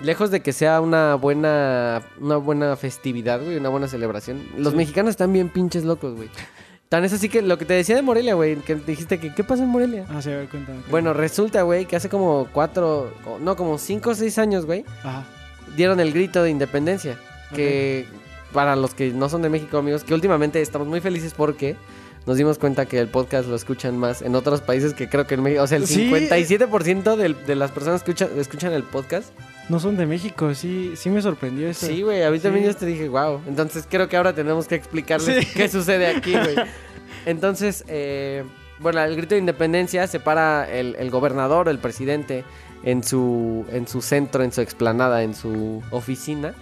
[0.00, 4.42] lejos de que sea una buena, una buena festividad, güey, una buena celebración.
[4.56, 4.76] Los Sí.
[4.76, 6.28] mexicanos están bien pinches locos, güey.
[6.88, 9.44] Tan es así que lo que te decía de Morelia, güey, que dijiste que, ¿qué
[9.44, 10.06] pasa en Morelia?
[10.08, 10.78] Ah, sí, a ver, cuéntame.
[10.78, 10.90] cuéntame.
[10.90, 15.24] Bueno, resulta, güey, que hace como cuatro, no, como cinco o seis años, güey, Ajá.
[15.76, 17.18] dieron el grito de independencia.
[17.54, 18.06] Que
[18.52, 21.76] para los que no son de México, amigos, que últimamente estamos muy felices porque
[22.28, 25.34] nos dimos cuenta que el podcast lo escuchan más en otros países que creo que
[25.34, 25.62] en México.
[25.62, 26.08] O sea, el Sí.
[26.10, 29.30] 57% del- de las personas que escuchan, escuchan el podcast.
[29.68, 31.86] No son de México, sí, sí me sorprendió eso.
[31.86, 33.40] Sí, güey, a mí también yo te dije, wow.
[33.48, 35.52] Entonces creo que ahora tenemos que explicarles Sí.
[35.54, 36.54] qué sucede aquí, güey.
[37.26, 38.44] Entonces, eh,
[38.78, 42.44] bueno, el grito de independencia separa el, el gobernador, el presidente,
[42.84, 46.54] en su, en su centro, en su explanada, en su oficina.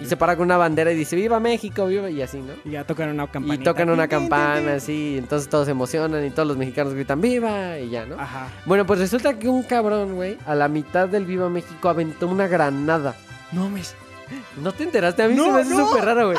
[0.00, 1.86] Y se para con una bandera y dice, ¡Viva México!
[1.86, 2.10] ¡Viva!
[2.10, 2.54] Y así, ¿no?
[2.64, 3.54] Y ya tocan una campana.
[3.54, 7.78] Y tocan una campana, así, entonces todos se emocionan y todos los mexicanos gritan ¡Viva!
[7.78, 8.18] Y ya, ¿no?
[8.20, 8.48] Ajá.
[8.66, 12.46] Bueno, pues resulta que un cabrón, güey, a la mitad del Viva México aventó una
[12.46, 13.14] granada.
[13.52, 13.82] No me...
[14.62, 15.22] ¿No te enteraste?
[15.22, 15.88] A mí No, se me hace no.
[15.88, 16.38] súper raro, güey.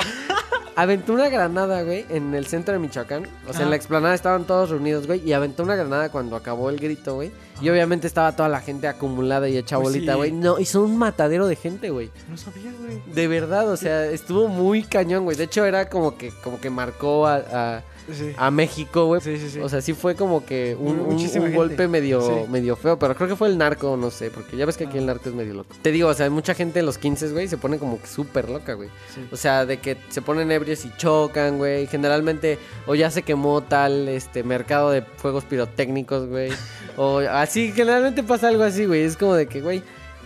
[0.77, 3.25] Aventó una granada, güey, en el centro de Michoacán.
[3.47, 5.21] O sea, en la explanada estaban todos reunidos, güey.
[5.25, 7.31] Y aventó una granada cuando acabó el grito, güey.
[7.61, 10.17] Y obviamente estaba toda la gente acumulada y hecha Pues bolita, sí.
[10.17, 10.31] güey.
[10.31, 12.11] No, hizo un matadero de gente, güey.
[12.29, 13.01] No sabía, güey.
[13.13, 15.37] De verdad, o sea, estuvo muy cañón, güey.
[15.37, 17.35] De hecho, era como que, como que marcó a,
[17.77, 18.33] a, Sí.
[18.37, 19.19] a México, güey.
[19.19, 19.59] Sí, sí, sí.
[19.59, 22.51] O sea, sí fue como que un, un- un golpe medio, Sí.
[22.51, 24.97] medio feo, pero creo que fue el narco, no sé, porque ya ves que aquí
[24.97, 24.99] Ah.
[24.99, 25.73] el narco es medio loco.
[25.81, 28.47] Te digo, o sea, mucha gente en los 15, güey, se pone como que súper
[28.51, 28.89] loca, güey.
[29.11, 29.21] Sí.
[29.31, 31.87] O sea, de que se ponen ebrios y chocan, güey.
[31.87, 36.51] Generalmente, o ya se quemó tal este mercado de fuegos pirotécnicos, güey.
[36.97, 39.01] o así, generalmente pasa algo así, güey.
[39.01, 39.83] Es como de que, güey,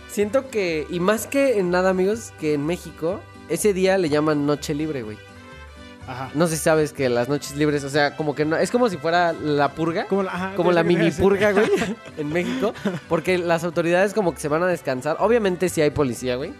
[0.08, 4.46] siento que, y más que en nada, amigos, que en México, ese día le llaman
[4.46, 5.16] noche libre, güey.
[6.06, 6.30] Ajá.
[6.34, 8.88] No sé si sabes que las noches libres, o sea, como que no, es como
[8.88, 10.06] si fuera la purga.
[10.06, 11.70] Como la, ajá, Como la pensé que mini purga, güey,
[12.18, 12.74] en México.
[13.08, 15.16] Porque las autoridades como que se van a descansar.
[15.20, 16.52] Obviamente sí hay policía, güey,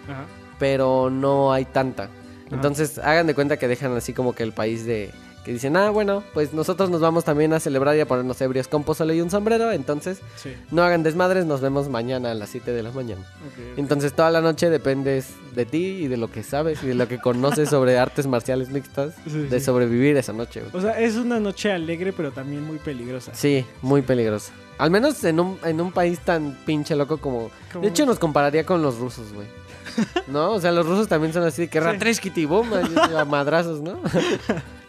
[0.59, 2.11] pero no hay tanta.
[2.51, 5.11] Entonces, hagan de cuenta que dejan así como que el país de...
[5.51, 8.41] Que Y dicen, ah, bueno, pues nosotros nos vamos también a celebrar y a ponernos
[8.41, 9.73] ebrios con pozole y un sombrero.
[9.73, 10.55] Entonces, Sí.
[10.71, 13.23] no hagan desmadres, nos vemos mañana a las 7 de la mañana.
[13.77, 17.09] Entonces, toda la noche dependes de ti y de lo que sabes y de lo
[17.09, 19.67] que conoces sobre artes marciales mixtas, Sí, de sí.
[19.67, 20.71] sobrevivir esa noche, güey.
[20.73, 23.35] O sea, es una noche alegre, pero también muy peligrosa.
[23.35, 24.53] Sí, muy peligroso.
[24.79, 27.51] Al menos en un, en un país tan pinche loco como...
[27.81, 29.49] De hecho, nos compararía con los rusos, güey.
[30.29, 30.53] ¿No?
[30.53, 31.87] O sea, los rusos también son así de que Sí.
[32.95, 33.99] Así, a madrazos, ¿no?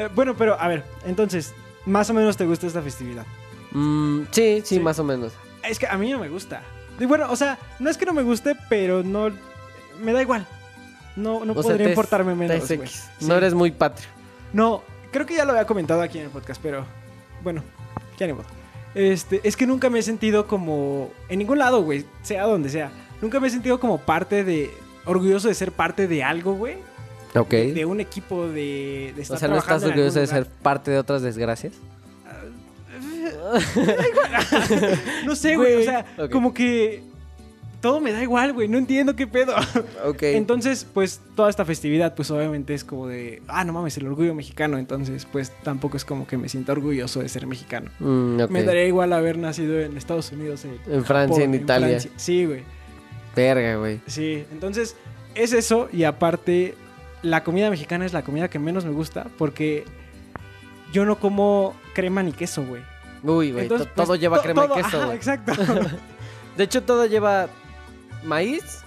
[0.00, 1.52] Eh, bueno, pero a ver, entonces,
[1.86, 3.26] más o menos te gusta esta festividad.
[3.72, 4.80] Mm, sí, sí, Sí.
[4.80, 5.32] más o menos.
[5.62, 6.62] Es que a mí no me gusta.
[6.98, 9.30] Y bueno, o sea, no es que no me guste, pero no.
[10.02, 10.46] Me da igual.
[11.16, 12.66] No, no O sea, podría te importarme menos.
[12.66, 12.86] te.
[12.86, 13.26] Sí.
[13.26, 14.08] No eres muy patrio.
[14.52, 14.82] No,
[15.12, 16.84] creo que ya lo había comentado aquí en el podcast, pero
[17.42, 17.62] bueno,
[18.18, 18.46] ya ni modo.
[18.94, 22.90] Este, es que nunca me he sentido como en ningún lado, güey, sea donde sea.
[23.22, 24.70] Nunca me he sentido como parte de
[25.04, 26.78] orgulloso de ser parte de algo, güey,
[27.32, 30.98] De, un equipo de, de estar o sea, ¿no estás orgulloso de ser parte de
[30.98, 31.74] otras desgracias?
[33.50, 34.98] lugar.
[35.24, 37.02] No sé, güey, o sea, como que
[37.80, 39.54] todo me da igual, güey, no entiendo qué pedo.
[40.04, 40.22] Ok.
[40.22, 44.34] Entonces, pues toda esta festividad, pues obviamente es como de, ah, no mames, el orgullo
[44.34, 44.78] mexicano.
[44.78, 47.90] Entonces, pues tampoco es como que me sienta orgulloso de ser mexicano.
[47.98, 48.42] Mm.
[48.48, 51.88] Me daría igual haber nacido en Estados Unidos, en, En Francia, en Italia.
[51.88, 52.10] Francia.
[52.16, 52.62] Sí, güey.
[53.36, 54.00] Verga, güey.
[54.06, 54.96] Sí, entonces
[55.34, 55.88] es eso.
[55.92, 56.74] Y aparte,
[57.22, 59.84] la comida mexicana es la comida que menos me gusta porque
[60.92, 62.82] yo no como crema ni queso, güey.
[63.22, 63.64] Uy, güey.
[63.64, 65.16] Entonces, pues, Todo lleva to- crema todo- y queso, güey.
[65.16, 65.52] exacto.
[66.56, 67.48] De hecho, todo lleva
[68.24, 68.80] maíz,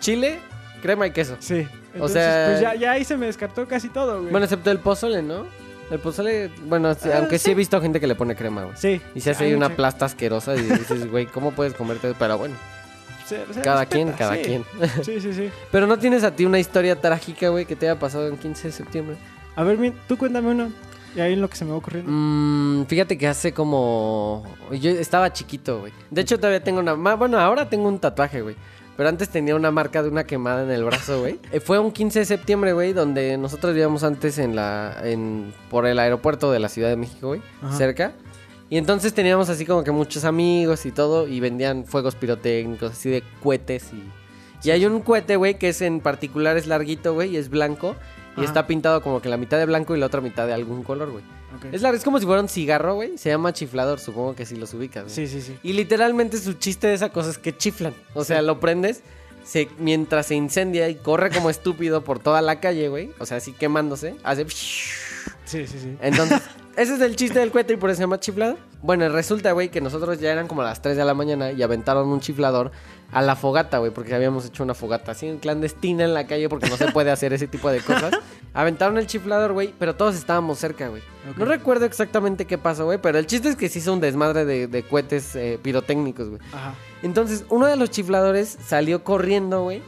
[0.00, 0.38] chile,
[0.82, 1.36] crema y queso.
[1.40, 1.66] sí.
[1.94, 4.30] Entonces, sea- pues ya, ya ahí se me descartó casi todo, güey.
[4.30, 5.46] Bueno, excepto el pozole, ¿no?
[5.90, 7.44] El pozole, bueno, Ah, aunque sí.
[7.46, 7.50] sí.
[7.52, 8.76] he visto gente que le pone crema, güey.
[8.76, 9.00] sí.
[9.14, 12.12] Y se hace ahí una mucha- plasta asquerosa y dices, güey, ¿cómo puedes comerte?
[12.18, 12.54] Pero bueno,
[13.26, 14.42] se- se cada respeta, quien, cada sí.
[14.42, 14.64] quien.
[15.04, 15.50] Sí, sí, sí.
[15.72, 18.68] Pero no tienes a ti una historia trágica, güey, que te haya pasado en 15
[18.68, 19.16] de septiembre.
[19.54, 20.70] A ver, tú cuéntame uno.
[21.14, 22.10] Y ahí en lo que se me va ocurriendo.
[22.12, 24.44] Mm, fíjate que hace como...
[24.70, 25.92] Yo estaba chiquito, güey.
[26.10, 26.92] De hecho, todavía tengo una...
[27.14, 28.54] Bueno, ahora tengo un tatuaje, güey.
[28.98, 31.38] Pero antes tenía una marca de una quemada en el brazo, güey.
[31.52, 34.94] Eh, Fue un 15 de septiembre, güey, donde nosotros vivíamos antes en la...
[35.04, 37.40] En, por el aeropuerto de la Ciudad de México, güey.
[37.78, 38.12] Cerca.
[38.68, 41.28] Y entonces teníamos así como que muchos amigos y todo.
[41.28, 44.02] Y vendían fuegos pirotécnicos, así de cohetes y...
[44.64, 47.94] Y hay un cohete, güey, que es en particular es larguito, güey, y es blanco.
[48.36, 48.44] Y Ajá.
[48.44, 51.12] está pintado como que la mitad de blanco y la otra mitad de algún color,
[51.12, 51.22] güey.
[51.70, 53.16] Es, largo, es como si fuera un cigarro, güey.
[53.16, 55.12] Se llama chiflador, supongo que si los ubicas.
[55.12, 55.56] Sí, sí, sí.
[55.62, 57.94] Y literalmente su chiste de esa cosa es que chiflan.
[58.14, 59.02] O sea, lo prendes
[59.44, 63.10] se, mientras se incendia y corre como estúpido por toda la calle, güey.
[63.18, 64.16] O sea, así quemándose.
[64.24, 64.46] Hace...
[65.46, 65.96] Sí, sí, sí.
[66.02, 66.42] Entonces,
[66.76, 68.58] ese es el chiste del cohete y por eso se llama chiflador.
[68.82, 72.08] Bueno, resulta, güey, que nosotros ya eran como las 3 de la mañana y aventaron
[72.08, 72.70] un chiflador
[73.12, 76.48] a la fogata, güey, porque habíamos hecho una fogata así en clandestina en la calle
[76.48, 78.12] porque no se puede hacer ese tipo de cosas.
[78.54, 81.02] Aventaron el chiflador, güey, pero todos estábamos cerca, güey.
[81.36, 84.44] No recuerdo exactamente qué pasó, güey, pero el chiste es que se hizo un desmadre
[84.44, 86.40] de, de cohetes eh, pirotécnicos, güey.
[86.52, 86.74] Ajá.
[87.02, 89.82] Entonces, uno de los chifladores salió corriendo, güey.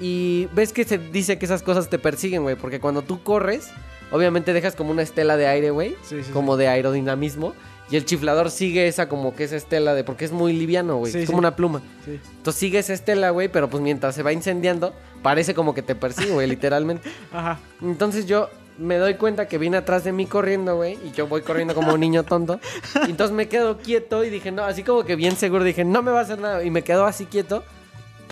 [0.00, 2.56] Y ves que se dice que esas cosas te persiguen, güey.
[2.56, 3.70] Porque cuando tú corres,
[4.14, 5.96] obviamente dejas como una estela de aire, güey.
[6.04, 7.52] Sí, sí, como de aerodinamismo.
[7.90, 10.04] Y el chiflador sigue esa como que esa estela de...
[10.04, 11.10] Porque es muy liviano, güey.
[11.10, 11.82] Sí, es como una pluma.
[12.04, 12.20] sí.
[12.36, 13.48] Entonces sigue esa estela, güey.
[13.48, 17.10] Pero pues mientras se va incendiando, parece como que te persigue, güey, literalmente.
[17.32, 17.58] Ajá.
[17.82, 20.96] Entonces yo me doy cuenta que viene atrás de mí corriendo, güey.
[21.04, 22.60] Y yo voy corriendo como un niño tonto.
[23.08, 26.02] Y entonces me quedo quieto y dije, no, así como que bien seguro, dije, no
[26.02, 26.62] me va a hacer nada.
[26.62, 27.64] Y me quedo así quieto.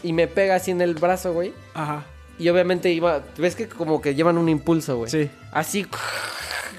[0.04, 1.52] Y me pega así en el brazo, güey.
[1.74, 2.04] Ajá.
[2.38, 5.10] Y obviamente iba, ves que como que llevan un impulso, güey.
[5.10, 5.30] Sí.
[5.52, 5.86] Así,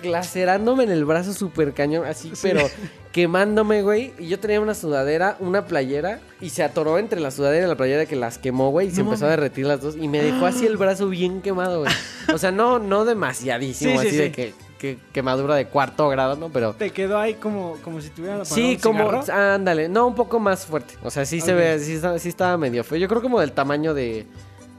[0.04, 2.40] lacerándome en el brazo súper cañón, así, Sí.
[2.50, 2.70] pero
[3.12, 4.14] quemándome, güey.
[4.20, 7.76] Y yo tenía una sudadera, una playera, y se atoró entre la sudadera y la
[7.76, 8.88] playera que las quemó, güey.
[8.88, 9.96] Y se empezó a derretir las dos.
[9.96, 11.94] Y me dejó así el brazo bien quemado, güey.
[12.34, 16.36] O sea, no, no demasiadísimo, Sí, sí, así de que, que quemadura de cuarto grado,
[16.36, 16.50] ¿no?
[16.50, 16.74] Pero.
[16.74, 20.66] Te quedó ahí como, como si tuviera la Sí, como, ándale, no, un poco más
[20.66, 20.96] fuerte.
[21.04, 22.98] O sea, sí se ve, sí, sí estaba medio feo.
[22.98, 24.26] Yo creo como del tamaño de,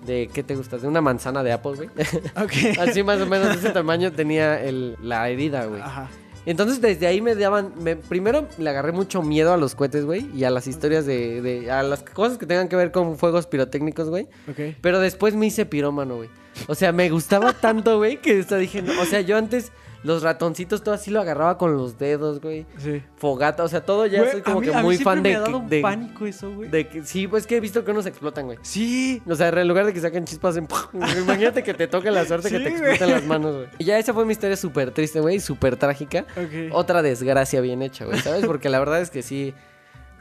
[0.06, 0.78] de, ¿qué te gusta?
[0.78, 1.88] De una manzana de Apple, güey.
[2.36, 2.78] Ok.
[2.80, 5.80] Así más o menos de ese tamaño tenía el, la herida, güey.
[5.80, 6.08] Ajá.
[6.46, 10.28] Entonces desde ahí me daban, me- primero le agarré mucho miedo a los cohetes, güey,
[10.34, 13.46] y a las historias de, de, a las cosas que tengan que ver con fuegos
[13.46, 14.24] pirotécnicos, güey.
[14.50, 14.76] Ok.
[14.82, 16.28] Pero después me hice pirómano, güey.
[16.68, 20.22] O sea, me gustaba tanto, güey, que hasta dije, no, o sea, yo antes los
[20.22, 22.66] ratoncitos todo así lo agarraba con los dedos, güey.
[22.76, 23.02] Sí.
[23.16, 25.40] Fogata, o sea, todo ya Güey, soy como mí- que muy fan me de, ha
[25.40, 26.68] dado un de, pánico eso, güey.
[26.68, 28.58] de que sí, pues que he visto que unos explotan, güey.
[28.60, 29.22] Sí.
[29.26, 30.68] O sea, en lugar de que saquen chispas en...
[30.92, 32.82] Imagínate que te toque la suerte que te güey.
[32.82, 33.66] exploten las manos, güey.
[33.78, 36.26] Y ya esa fue mi historia súper triste, güey, súper trágica.
[36.36, 36.72] Ok.
[36.72, 38.44] Otra desgracia bien hecha, güey, ¿sabes?
[38.44, 39.54] Porque la verdad es que sí...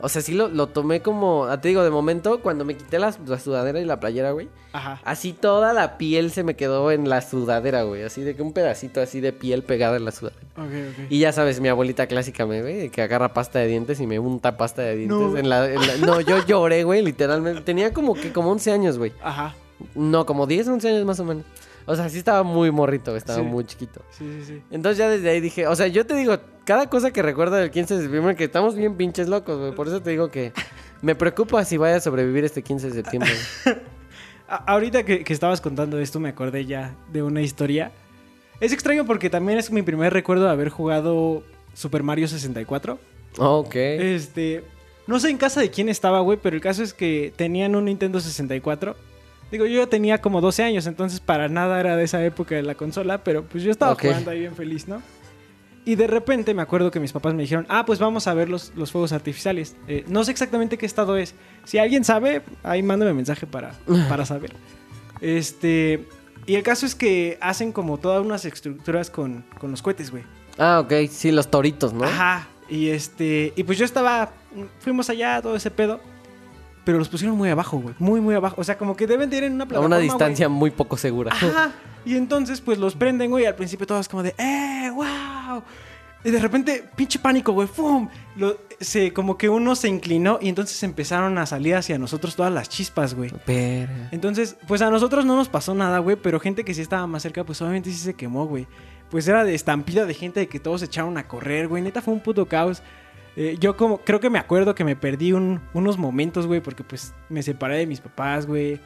[0.05, 2.99] O sea, sí lo, lo tomé como, ah, te digo, de momento, cuando me quité
[2.99, 4.49] la, la sudadera y la playera, güey.
[4.73, 4.99] Ajá.
[5.05, 8.03] Así toda la piel se me quedó en la sudadera, güey.
[8.03, 10.41] Así de que un pedacito así de piel pegada en la sudadera.
[10.57, 11.05] Ok, ok.
[11.09, 14.19] Y ya sabes, mi abuelita clásica me ve, que agarra pasta de dientes y me
[14.19, 15.17] unta pasta de dientes.
[15.17, 15.37] No.
[15.37, 17.61] En la, en la- no, yo lloré, güey, literalmente.
[17.61, 19.13] Tenía como que como 11 años, güey.
[19.23, 19.55] Ajá.
[19.95, 21.43] No, como 10, 11 años más o menos.
[21.85, 23.45] O sea, sí estaba muy morrito, estaba Sí.
[23.45, 24.01] muy chiquito.
[24.11, 24.61] Sí, sí, sí.
[24.71, 27.71] Entonces ya desde ahí dije, o sea, yo te digo, cada cosa que recuerdo del
[27.71, 29.75] 15 de septiembre, que estamos bien pinches locos, güey.
[29.75, 30.53] Por eso te digo que
[31.01, 33.31] me preocupa si vaya a sobrevivir este 15 de septiembre.
[34.47, 37.91] ahorita que, que estabas contando esto, me acordé ya de una historia.
[38.59, 41.43] Es extraño porque también es mi primer recuerdo de haber jugado
[41.73, 42.99] Super Mario 64.
[43.39, 43.75] ok.
[43.75, 44.63] Este.
[45.05, 47.85] No sé en casa de quién estaba, güey, pero el caso es que tenían un
[47.85, 48.95] Nintendo 64.
[49.53, 52.63] Digo, yo ya tenía como 12 años, entonces para nada era de esa época de
[52.63, 54.01] la consola, pero pues yo estaba Ok.
[54.01, 54.99] jugando ahí bien feliz, ¿no?
[55.85, 58.49] Y de repente me acuerdo que mis papás me dijeron, ah, pues vamos a ver
[58.49, 59.75] los, los fuegos artificiales.
[59.87, 61.35] Eh, no sé exactamente qué estado es.
[61.65, 63.73] Si alguien sabe, ahí mándame mensaje para,
[64.09, 64.53] para saber.
[65.21, 66.07] Este.
[66.45, 70.23] Y el caso es que hacen como todas unas estructuras con, con los cohetes, güey.
[70.57, 72.05] Ah, ok, sí, los toritos, ¿no?
[72.05, 72.47] Ajá.
[72.69, 73.53] Y este.
[73.55, 74.31] Y pues yo estaba.
[74.79, 75.99] Fuimos allá, todo ese pedo.
[76.85, 77.95] Pero los pusieron muy abajo, güey.
[77.99, 78.55] Muy, muy abajo.
[78.59, 79.95] O sea, como que deben de ir en una A plataforma.
[79.95, 80.59] una distancia güey.
[80.59, 81.31] muy poco segura.
[81.33, 81.71] Ajá.
[82.05, 83.45] Y entonces, pues los prenden, güey.
[83.45, 84.35] Al principio todos como de.
[84.37, 84.89] ¡Eh!
[84.93, 85.63] ¡Wow!
[86.25, 87.67] Y de repente, pinche pánico, güey.
[87.67, 88.09] ¡Fum!
[88.35, 92.51] Lo- se, como que uno se inclinó y entonces empezaron a salir hacia nosotros todas
[92.51, 93.31] las chispas, güey.
[93.45, 93.91] Pero...
[94.11, 97.23] Entonces, pues a nosotros no nos pasó nada, güey, pero gente que sí estaba más
[97.23, 98.67] cerca, pues obviamente sí se quemó, güey.
[99.09, 101.83] Pues era de estampida de gente de que todos se echaron a correr, güey.
[101.83, 102.81] Neta fue un puto caos.
[103.35, 106.83] Eh, yo como, creo que me acuerdo que me perdí un- unos momentos, güey, porque
[106.83, 108.79] pues me separé de mis papás, güey.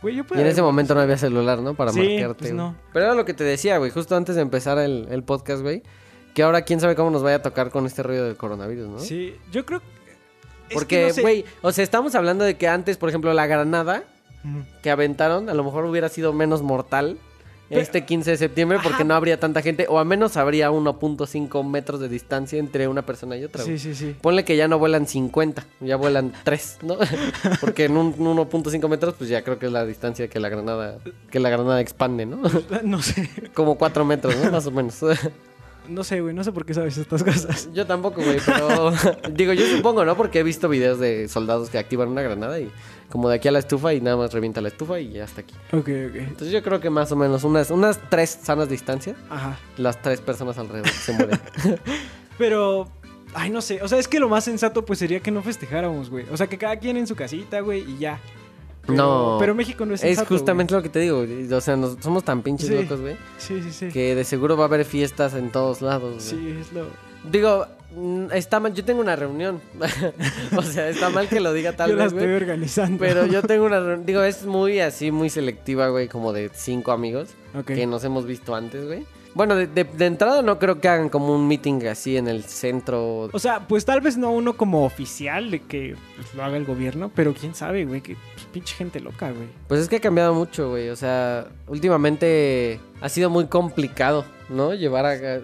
[0.00, 1.74] Güey, yo Y en ese momento no había celular, ¿no?
[1.74, 2.34] Para Sí, marcarte.
[2.38, 2.74] pues no.
[2.92, 5.82] Pero era lo que te decía, güey, justo antes de empezar el, el podcast, güey.
[6.34, 8.98] Que ahora quién sabe cómo nos vaya a tocar con este rollo del coronavirus, ¿no?
[8.98, 9.80] Sí, yo creo...
[9.80, 13.32] es que Porque, no sé- güey, o sea, estamos hablando de que antes, por ejemplo,
[13.34, 14.02] la granada
[14.82, 17.18] que aventaron, a lo mejor hubiera sido menos mortal
[17.80, 19.04] este 15 de septiembre porque Ajá.
[19.04, 23.36] no habría tanta gente, o a menos habría 1.5 metros de distancia entre una persona
[23.36, 23.64] y otra.
[23.64, 24.14] Sí, sí, sí.
[24.20, 26.96] Ponle que ya no vuelan 50, ya vuelan 3, ¿no?
[27.60, 30.98] Porque en un 1.5 metros, pues ya creo que es la distancia que la granada,
[31.30, 32.40] que la granada expande, ¿no?
[32.82, 34.50] No sé, Como 4 metros, ¿no?
[34.50, 34.98] Más o menos.
[35.88, 37.68] no sé, güey, no sé por qué sabes estas cosas.
[37.72, 38.92] Yo tampoco, güey, pero
[39.30, 40.16] digo, yo supongo, ¿no?
[40.16, 42.70] Porque he visto videos de soldados que activan una granada y
[43.12, 45.42] como de aquí a la estufa y nada más revienta la estufa y ya está
[45.42, 45.54] aquí.
[45.72, 46.14] Ok, ok.
[46.16, 49.58] Entonces yo creo que más o menos unas, unas tres sanas distancias, Ajá.
[49.76, 51.38] las tres personas alrededor se mueren.
[52.38, 52.88] Pero,
[53.34, 53.82] ay, no sé.
[53.82, 56.24] O sea, es que lo más sensato pues sería que no festejáramos, güey.
[56.32, 58.18] O sea, que cada quien en su casita, güey, y ya.
[58.86, 59.36] Pero- No.
[59.38, 62.24] Pero México no es es sensato, justamente lo que te digo, o sea, nos- somos
[62.24, 62.74] tan pinches Sí.
[62.74, 63.16] locos, güey, güey.
[63.38, 63.88] Sí, sí, sí.
[63.88, 66.14] que de seguro va a haber fiestas en todos lados.
[66.14, 66.20] güey.
[66.42, 66.86] Sí, es lo...
[67.30, 69.60] Digo, mm, está mal, yo tengo una reunión.
[70.56, 72.36] o sea, está mal que lo diga tal Yo la vez, estoy güey.
[72.36, 72.98] organizando.
[72.98, 76.92] Pero yo tengo una reunión, digo, es muy así, muy selectiva, güey, como de cinco
[76.92, 77.28] amigos
[77.66, 79.04] que nos hemos visto antes, güey.
[79.34, 82.44] Bueno, de, de- de entrada no creo que hagan como un meeting así en el
[82.44, 83.30] centro.
[83.32, 86.66] O sea, pues tal vez no uno como oficial de que pues, lo haga el
[86.66, 89.46] gobierno, pero quién sabe, güey, que pues, pinche gente loca, güey.
[89.68, 90.90] Pues es que ha cambiado mucho, güey.
[90.90, 94.74] O sea, últimamente ha sido muy complicado, ¿no?
[94.74, 95.40] Llevar a...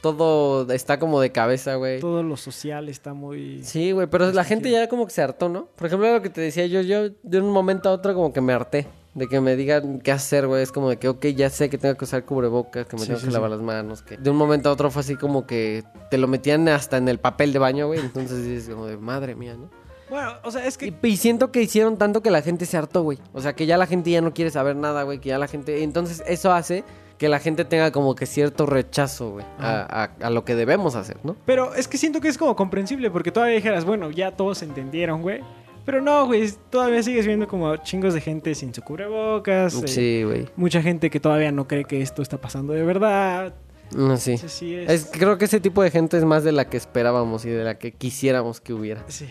[0.00, 2.00] Todo está como de cabeza, güey.
[2.00, 3.62] Todo lo social está muy...
[3.62, 5.66] Sí, güey, pero la gente ya como que se hartó, ¿no?
[5.76, 8.40] Por ejemplo, lo que te decía yo, yo de un momento a otro como que
[8.40, 8.86] me harté.
[9.14, 10.62] De que me digan qué hacer, güey.
[10.62, 13.06] Es como de que, ok, ya sé que tengo que usar cubrebocas, que me Sí,
[13.08, 13.34] tengo sí, que sí.
[13.34, 14.02] lavar las manos.
[14.02, 17.08] Que de un momento a otro fue así como que te lo metían hasta en
[17.08, 17.98] el papel de baño, güey.
[17.98, 19.70] Entonces dices como de madre mía, ¿no?
[20.08, 20.86] Bueno, o sea, es que...
[21.02, 23.18] Y, y siento que hicieron tanto que la gente se hartó, güey.
[23.32, 25.18] O sea, que ya la gente ya no quiere saber nada, güey.
[25.18, 25.82] Que ya la gente...
[25.82, 26.84] Entonces eso hace
[27.18, 29.44] que la gente tenga como que cierto rechazo, güey.
[29.58, 31.36] A, a- a lo que debemos hacer, ¿no?
[31.44, 35.22] Pero es que siento que es como comprensible, porque todavía dijeras, bueno, ya todos entendieron,
[35.22, 35.40] güey.
[35.84, 39.74] Pero no, güey, todavía sigues viendo como chingos de gente sin su cubrebocas.
[39.82, 40.46] eh, Sí, güey.
[40.54, 43.54] Mucha gente que todavía no cree que esto está pasando de verdad.
[43.94, 44.32] No, sí.
[44.32, 44.88] Entonces, sí es...
[44.90, 47.64] Es, creo que ese tipo de gente es más de la que esperábamos y de
[47.64, 49.04] la que quisiéramos que hubiera.
[49.08, 49.26] Sí.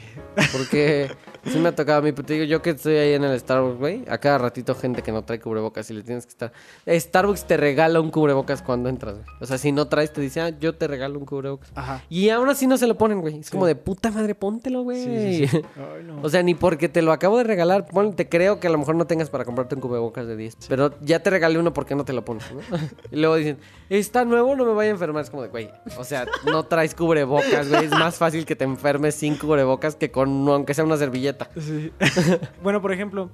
[0.51, 1.11] Porque
[1.45, 3.39] sí me ha tocado a mí, pero te digo, yo que estoy ahí en el
[3.39, 6.51] Starbucks, güey, a cada ratito gente que no trae cubrebocas y le tienes que estar...
[6.87, 9.27] Starbucks te regala un cubrebocas cuando entras, güey.
[9.39, 11.71] O sea, si no traes, te dice, ah, yo te regalo un cubrebocas.
[11.75, 12.03] Ajá.
[12.09, 13.39] Y aún así no se lo ponen, güey.
[13.39, 13.51] Es Sí.
[13.51, 15.03] como de puta madre, póntelo, güey.
[15.47, 15.57] Sí.
[15.75, 16.21] Ay, no.
[16.21, 17.85] O sea, ni porque te lo acabo de regalar.
[17.87, 20.57] Pon- te creo que a lo mejor no tengas para comprarte un cubrebocas de 10.
[20.67, 22.43] Pero ya te regalé uno, ¿por qué no te lo pones?
[22.51, 22.59] no?
[23.11, 23.57] y luego dicen,
[23.89, 25.23] está nuevo, no me vaya a enfermar.
[25.23, 27.85] Es como de, güey, o sea, no traes cubrebocas, güey.
[27.85, 31.49] Es más fácil que te enfermes sin cubrebocas que con, aunque sea una servilleta.
[31.59, 31.91] Sí.
[32.63, 33.29] bueno, por ejemplo,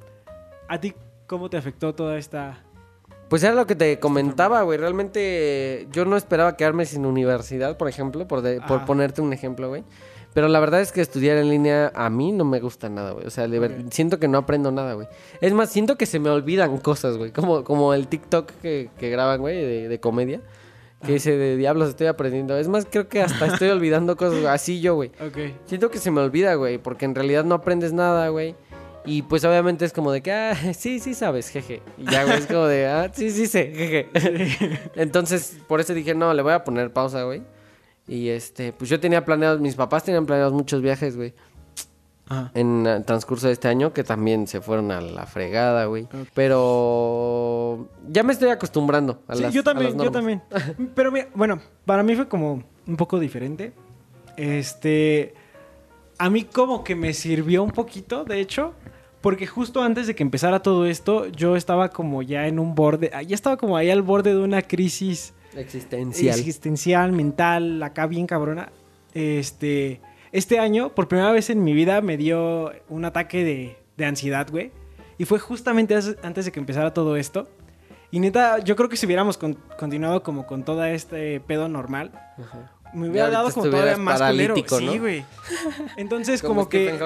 [0.67, 0.93] ¿a ti
[1.27, 2.63] cómo te afectó toda esta...
[3.29, 4.77] Pues era lo que te comentaba, güey.
[4.77, 8.85] Realmente yo no esperaba quedarme sin universidad, por ejemplo, por, de- por Ajá.
[8.85, 9.83] ponerte un ejemplo, güey.
[10.35, 13.25] Pero la verdad es que estudiar en línea a mí no me gusta nada, güey.
[13.25, 13.47] O sea,
[13.91, 15.07] siento que no aprendo nada, güey.
[15.41, 17.31] Es más, siento que se me olvidan cosas, güey.
[17.31, 20.41] Como, como el TikTok que, que graban, güey, de, de comedia.
[21.05, 22.57] Que dice, de diablos, estoy aprendiendo.
[22.57, 24.45] Es más, creo que hasta estoy olvidando cosas.
[24.45, 25.11] Así yo, güey.
[25.19, 25.37] Ok.
[25.65, 28.55] Siento que se me olvida, güey, porque en realidad no aprendes nada, güey.
[29.05, 31.81] Y pues obviamente es como de que, ah, sí, sí sabes, jeje.
[31.97, 34.09] Y ya, güey, es como de, ah, sí, sí sé, jeje.
[34.95, 37.41] Entonces, por eso dije, no, le voy a poner pausa, güey.
[38.07, 41.33] Y este, pues yo tenía planeados, mis papás tenían planeados muchos viajes, güey,
[42.33, 42.51] Ajá.
[42.53, 46.07] en el transcurso de este año, que también se fueron a la fregada, güey.
[46.33, 50.41] Pero ya me estoy acostumbrando a Sí, las yo a las también, yo también.
[50.95, 53.73] Pero mira, bueno, para mí fue como un poco diferente.
[54.37, 55.33] Este,
[56.17, 58.73] a mí como que me sirvió un poquito, de hecho,
[59.21, 63.11] porque justo antes de que empezara todo esto, yo estaba como ya en un borde,
[63.13, 66.37] ah, ya estaba como ahí al borde de una crisis Existencial.
[66.37, 68.69] existencial, mental, acá bien cabrona.
[69.13, 70.01] Este,
[70.33, 74.47] este año, por primera vez en mi vida, me dio un ataque de, de ansiedad,
[74.51, 74.71] güey.
[75.17, 77.47] Y fue justamente antes de que empezara todo esto.
[78.11, 82.11] Y neta, yo creo que si hubiéramos con- continuado como con todo este pedo normal,
[82.37, 82.71] Ajá.
[82.93, 84.53] me hubiera dado como todavía más culero.
[84.55, 84.99] paralítico, Sí, ¿no?
[84.99, 85.25] güey.
[85.97, 86.99] Entonces, Como, como, que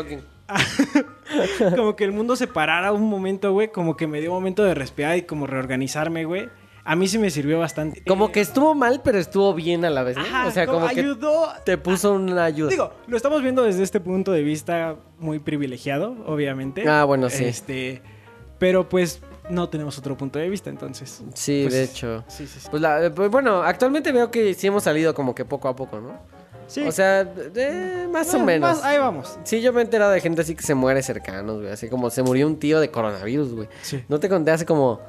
[1.76, 4.64] como que el mundo se parara un momento, güey, como que me dio un momento
[4.64, 6.50] de respirar y como reorganizarme, güey.
[6.90, 8.02] A mí sí me sirvió bastante.
[8.08, 10.24] Como Eh, que estuvo mal, pero estuvo bien a la vez, ¿no?
[10.24, 11.50] Ajá, o sea, como que ayudó.
[11.66, 12.70] te puso una ayuda.
[12.70, 16.88] Digo, lo estamos viendo desde este punto de vista muy privilegiado, obviamente.
[16.88, 17.44] Ah, bueno, sí.
[17.44, 18.02] Este,
[18.58, 19.20] pero pues
[19.50, 21.22] no tenemos otro punto de vista, entonces.
[21.34, 22.24] sí, pues, de hecho.
[22.30, 22.68] Sí, sí, sí.
[22.72, 25.76] Pues, la- eh, pues, bueno, actualmente veo que sí hemos salido como que poco a
[25.76, 26.14] poco, ¿no?
[26.68, 26.82] Sí.
[26.88, 27.30] O sea,
[28.12, 28.76] más o menos.
[28.78, 29.38] más- ahí vamos.
[29.44, 31.72] Sí, yo me he enterado de gente así que se muere cercanos, güey.
[31.72, 33.68] Así como se murió un tío de coronavirus, güey.
[33.82, 34.04] Sí.
[34.10, 35.00] ¿No te conté hace como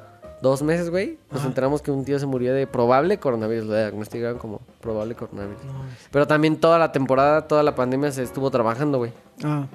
[0.41, 1.17] dos meses, güey?
[1.31, 3.65] Nos enteramos que un tío se murió de probable coronavirus.
[3.67, 5.63] Lo diagnosticaron como probable coronavirus.
[5.65, 5.73] No,
[6.11, 9.11] Pero también toda la temporada, toda la pandemia se estuvo trabajando, güey.
[9.43, 9.65] Ah,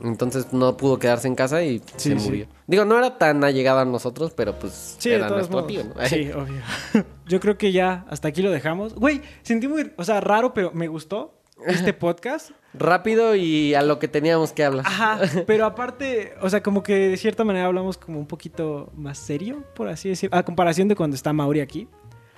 [0.00, 2.26] Entonces no pudo quedarse en casa y Sí, se sí.
[2.28, 2.46] murió.
[2.66, 5.68] Digo, no era tan allegado a nosotros, pero pues sí, era nuestro modos.
[5.68, 6.06] tío, ¿no?
[6.06, 6.60] Sí, obvio.
[7.26, 8.94] Yo creo que ya hasta aquí lo dejamos.
[8.94, 11.34] Güey, sentí muy, o sea, raro, pero me gustó
[11.66, 12.50] este podcast.
[12.74, 14.84] Rápido y a lo que teníamos que hablar.
[14.86, 19.18] Ajá, pero aparte, o sea, como que de cierta manera hablamos como un poquito más
[19.18, 21.88] serio, por así decirlo, a comparación de cuando está Mauri aquí.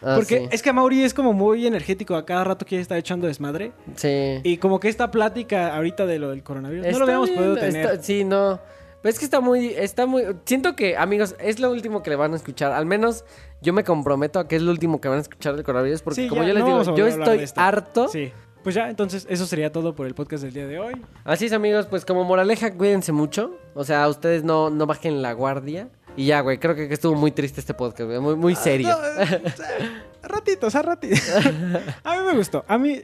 [0.02, 0.48] Ah, Porque sí.
[0.50, 3.72] es que Mauri es como muy energético, a cada rato quiere estar echando desmadre.
[3.96, 4.40] Sí.
[4.42, 7.54] Y como que esta plática ahorita de lo del coronavirus, no lo habíamos bien, podido
[7.56, 7.86] tener.
[7.86, 8.60] está- sí, no.
[9.00, 10.24] Pero es que está muy, está muy.
[10.46, 12.72] Siento que, amigos, es lo último que le van a escuchar.
[12.72, 13.24] Al menos
[13.60, 16.00] yo me comprometo a que es lo último que van a escuchar del coronavirus.
[16.00, 18.08] Porque Sí, como ya, yo les no digo, yo estoy harto.
[18.08, 18.32] Sí.
[18.64, 20.94] Pues ya, entonces eso sería todo por el podcast del día de hoy.
[21.24, 23.58] Así es, amigos, pues como moraleja, cuídense mucho.
[23.74, 25.90] O sea, ustedes no, no bajen la guardia.
[26.16, 28.20] Y ya, güey, creo que estuvo muy triste este podcast, güey.
[28.20, 28.88] Muy, muy serio.
[28.88, 29.68] No, eh, o sea,
[30.22, 31.28] ratitos, a ratitos.
[32.04, 32.64] a mí me gustó.
[32.66, 33.02] A mí,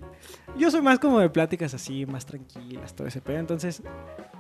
[0.57, 3.39] yo soy más como de pláticas así, más tranquilas, todo ese pedo.
[3.39, 3.83] Entonces,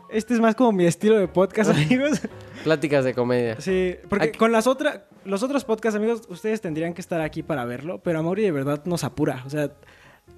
[0.08, 2.22] este es más como mi estilo de podcast, amigos.
[2.64, 3.60] Pláticas de comedia.
[3.60, 7.42] Sí, porque Aquí- con las otras, los otros podcasts, amigos, ustedes tendrían que estar aquí
[7.42, 9.42] para verlo, pero a Mauri de verdad nos apura.
[9.44, 9.70] O sea,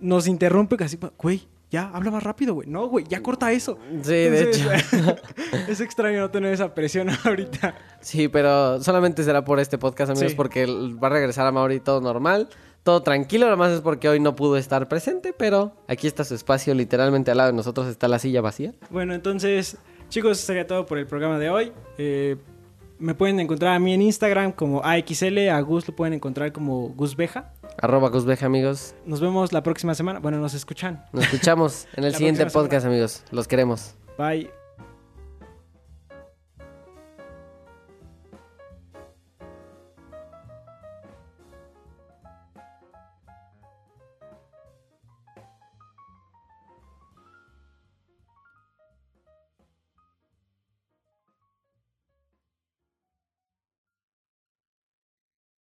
[0.03, 2.69] nos interrumpe casi, güey, ya, habla más rápido, güey.
[2.69, 3.79] No, güey, ya corta eso.
[4.03, 4.69] Sí, de hecho.
[5.69, 7.75] es extraño no tener esa presión ahorita.
[8.01, 10.37] Sí, pero solamente será por este podcast, amigos, Sí.
[10.37, 12.51] porque va a regresar a Mauri todo normal,
[12.83, 13.49] todo tranquilo.
[13.49, 17.31] Lo más es porque hoy no pudo estar presente, pero aquí está su espacio, literalmente
[17.31, 18.75] al lado de nosotros está la silla vacía.
[18.91, 19.79] Bueno, entonces,
[20.11, 21.73] chicos, eso sería todo por el programa de hoy.
[21.97, 22.37] Eh,
[22.99, 26.91] me pueden encontrar a mí en Instagram como AXL, a Gus lo pueden encontrar como
[26.91, 27.55] Gus Beja.
[27.81, 28.11] Arroba
[28.43, 28.95] amigos.
[29.07, 30.21] Nos vemos la próxima semana.
[30.21, 31.05] Bueno, nos escuchan.
[31.13, 33.25] Nos escuchamos en el siguiente podcast, amigos.
[33.31, 33.95] Los queremos.
[34.19, 34.62] Bye.